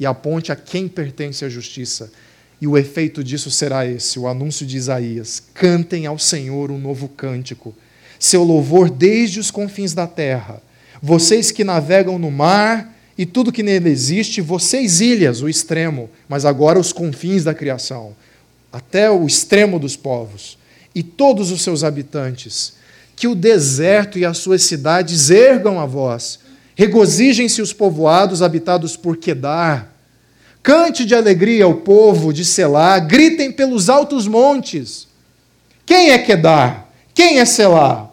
e 0.00 0.04
aponte 0.04 0.50
a 0.50 0.56
quem 0.56 0.88
pertence 0.88 1.44
a 1.44 1.48
justiça. 1.48 2.12
E 2.60 2.66
o 2.66 2.76
efeito 2.76 3.22
disso 3.22 3.52
será 3.52 3.86
esse: 3.86 4.18
o 4.18 4.26
anúncio 4.26 4.66
de 4.66 4.76
Isaías. 4.76 5.40
Cantem 5.54 6.06
ao 6.06 6.18
Senhor 6.18 6.72
um 6.72 6.78
novo 6.78 7.08
cântico, 7.08 7.74
seu 8.18 8.42
louvor 8.42 8.90
desde 8.90 9.38
os 9.38 9.50
confins 9.50 9.94
da 9.94 10.08
terra. 10.08 10.60
Vocês 11.00 11.52
que 11.52 11.62
navegam 11.62 12.18
no 12.18 12.32
mar 12.32 12.97
e 13.18 13.26
tudo 13.26 13.50
que 13.50 13.64
nele 13.64 13.90
existe, 13.90 14.40
vocês, 14.40 15.00
ilhas, 15.00 15.42
o 15.42 15.48
extremo, 15.48 16.08
mas 16.28 16.44
agora 16.44 16.78
os 16.78 16.92
confins 16.92 17.42
da 17.42 17.52
criação, 17.52 18.14
até 18.72 19.10
o 19.10 19.26
extremo 19.26 19.80
dos 19.80 19.96
povos 19.96 20.56
e 20.94 21.02
todos 21.02 21.50
os 21.50 21.62
seus 21.62 21.82
habitantes, 21.82 22.74
que 23.16 23.26
o 23.26 23.34
deserto 23.34 24.20
e 24.20 24.24
as 24.24 24.38
suas 24.38 24.62
cidades 24.62 25.30
ergam 25.30 25.80
a 25.80 25.84
voz, 25.84 26.38
regozijem-se 26.76 27.60
os 27.60 27.72
povoados 27.72 28.40
habitados 28.40 28.96
por 28.96 29.16
Quedar, 29.16 29.92
cante 30.62 31.04
de 31.04 31.16
alegria 31.16 31.66
o 31.66 31.78
povo 31.78 32.32
de 32.32 32.44
Selá, 32.44 33.00
gritem 33.00 33.50
pelos 33.50 33.88
altos 33.88 34.28
montes. 34.28 35.08
Quem 35.84 36.10
é 36.10 36.18
Quedar? 36.18 36.88
Quem 37.12 37.40
é 37.40 37.44
Selá? 37.44 38.08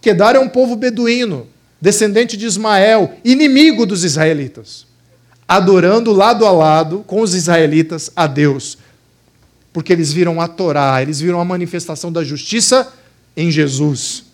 Quedar 0.00 0.36
é 0.36 0.38
um 0.38 0.48
povo 0.48 0.76
beduíno, 0.76 1.48
descendente 1.80 2.36
de 2.36 2.46
Ismael, 2.46 3.14
inimigo 3.24 3.86
dos 3.86 4.04
israelitas, 4.04 4.86
adorando 5.48 6.12
lado 6.12 6.44
a 6.44 6.52
lado 6.52 7.02
com 7.06 7.22
os 7.22 7.34
israelitas 7.34 8.10
a 8.14 8.26
Deus, 8.26 8.76
porque 9.72 9.92
eles 9.92 10.12
viram 10.12 10.40
a 10.40 10.46
Torá, 10.46 11.00
eles 11.00 11.20
viram 11.20 11.40
a 11.40 11.44
manifestação 11.44 12.12
da 12.12 12.22
justiça 12.22 12.92
em 13.36 13.50
Jesus. 13.50 14.24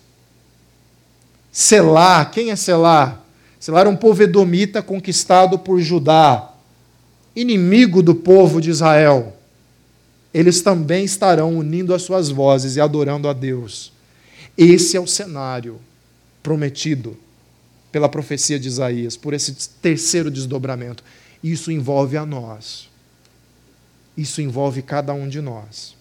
Selá, 1.51 2.25
quem 2.25 2.51
é 2.51 2.55
Selá? 2.55 3.19
Selá 3.59 3.81
era 3.81 3.89
um 3.89 3.95
povo 3.95 4.21
edomita 4.21 4.81
conquistado 4.81 5.57
por 5.57 5.79
Judá, 5.79 6.51
inimigo 7.35 8.03
do 8.03 8.13
povo 8.13 8.59
de 8.59 8.69
Israel. 8.69 9.35
Eles 10.33 10.61
também 10.61 11.05
estarão 11.05 11.55
unindo 11.55 11.93
as 11.93 12.01
suas 12.01 12.29
vozes 12.29 12.75
e 12.75 12.81
adorando 12.81 13.27
a 13.27 13.33
Deus. 13.33 13.91
Esse 14.57 14.97
é 14.97 14.99
o 14.99 15.07
cenário 15.07 15.79
prometido 16.43 17.17
pela 17.97 18.07
profecia 18.07 18.59
de 18.59 18.67
Isaías, 18.67 19.17
por 19.17 19.33
esse 19.33 19.51
terceiro 19.81 20.29
desdobramento. 20.29 21.03
Isso 21.43 21.71
envolve 21.71 22.15
a 22.15 22.27
nós. 22.27 22.91
Isso 24.15 24.39
envolve 24.39 24.83
cada 24.83 25.15
um 25.15 25.27
de 25.27 25.41
nós. 25.41 25.95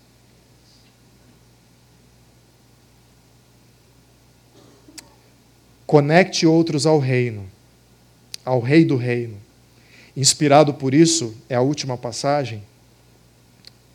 Conecte 5.87 6.47
outros 6.47 6.85
ao 6.85 6.99
reino, 6.99 7.47
ao 8.45 8.61
rei 8.61 8.85
do 8.85 8.97
reino. 8.97 9.39
Inspirado 10.15 10.75
por 10.75 10.93
isso, 10.93 11.35
é 11.49 11.55
a 11.55 11.63
última 11.63 11.97
passagem. 11.97 12.63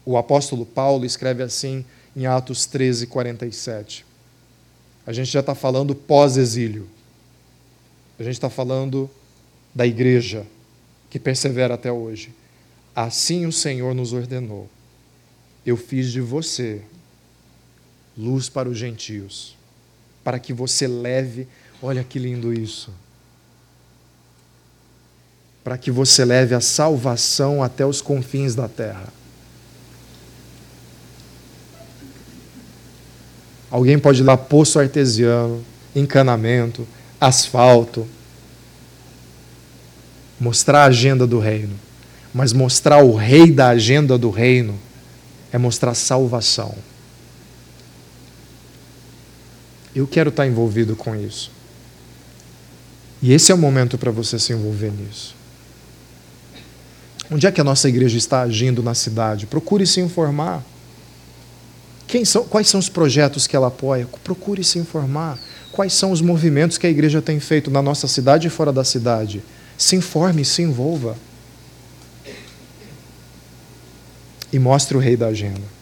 O 0.04 0.18
apóstolo 0.18 0.66
Paulo 0.66 1.06
escreve 1.06 1.44
assim 1.44 1.86
em 2.16 2.26
Atos 2.26 2.66
13, 2.66 3.06
47. 3.06 4.04
A 5.06 5.14
gente 5.14 5.30
já 5.30 5.42
está 5.42 5.54
falando 5.54 5.94
pós-exílio. 5.94 6.90
A 8.22 8.24
gente 8.24 8.36
está 8.36 8.52
falando 8.52 9.10
da 9.74 9.88
igreja 9.88 10.46
que 11.10 11.20
persevera 11.20 11.74
até 11.74 11.92
hoje. 11.92 12.32
Assim 12.96 13.48
o 13.48 13.52
Senhor 13.52 13.96
nos 13.96 14.14
ordenou: 14.14 14.70
Eu 15.66 15.76
fiz 15.76 16.12
de 16.12 16.22
você 16.22 16.84
luz 18.16 18.48
para 18.48 18.70
os 18.70 18.78
gentios, 18.78 19.58
para 20.24 20.38
que 20.38 20.54
você 20.54 20.86
leve, 20.86 21.48
olha 21.82 22.04
que 22.04 22.20
lindo 22.20 22.54
isso, 22.54 22.94
para 25.64 25.76
que 25.76 25.90
você 25.90 26.24
leve 26.24 26.54
a 26.54 26.62
salvação 26.62 27.64
até 27.64 27.84
os 27.84 28.04
confins 28.04 28.54
da 28.54 28.68
terra. 28.68 29.12
Alguém 33.72 33.98
pode 33.98 34.22
ir 34.22 34.26
lá 34.26 34.38
poço 34.38 34.78
artesiano, 34.80 35.66
encanamento, 35.96 36.88
asfalto, 37.22 38.08
mostrar 40.40 40.82
a 40.82 40.86
agenda 40.86 41.28
do 41.28 41.38
reino. 41.38 41.80
Mas 42.34 42.52
mostrar 42.52 43.04
o 43.04 43.14
rei 43.14 43.52
da 43.52 43.68
agenda 43.70 44.18
do 44.18 44.32
reino 44.32 44.80
é 45.52 45.58
mostrar 45.58 45.94
salvação. 45.94 46.76
Eu 49.94 50.08
quero 50.08 50.30
estar 50.30 50.48
envolvido 50.48 50.96
com 50.96 51.16
isso. 51.16 51.52
E 53.22 53.34
esse 53.34 53.52
é 53.52 53.56
o 53.56 53.58
momento 53.58 53.98
para 53.98 54.10
você 54.10 54.40
se 54.40 54.54
envolver 54.54 54.92
nisso. 54.92 55.36
Onde 57.30 57.46
é 57.46 57.52
que 57.52 57.62
a 57.62 57.64
nossa 57.64 57.88
igreja 57.88 58.18
está 58.18 58.42
agindo 58.42 58.82
na 58.82 58.96
cidade? 58.96 59.46
Procure 59.46 59.86
se 59.86 60.00
informar. 60.00 60.64
São, 62.26 62.44
quais 62.44 62.68
são 62.68 62.80
os 62.80 62.90
projetos 62.90 63.48
que 63.48 63.56
ela 63.56 63.68
apoia? 63.68 64.08
Procure 64.24 64.64
se 64.64 64.78
informar. 64.78 65.40
Quais 65.72 65.94
são 65.94 66.12
os 66.12 66.22
movimentos 66.22 66.78
que 66.78 66.86
a 66.86 66.90
igreja 66.90 67.22
tem 67.22 67.40
feito 67.40 67.72
na 67.72 67.82
nossa 67.82 68.08
cidade 68.08 68.48
e 68.48 68.50
fora 68.50 68.72
da 68.72 68.84
cidade? 68.84 69.42
Se 69.78 69.96
informe, 69.96 70.44
se 70.44 70.62
envolva. 70.62 71.16
e 74.52 74.60
mostre 74.60 74.98
o 74.98 75.00
rei 75.00 75.16
da 75.16 75.28
agenda. 75.28 75.81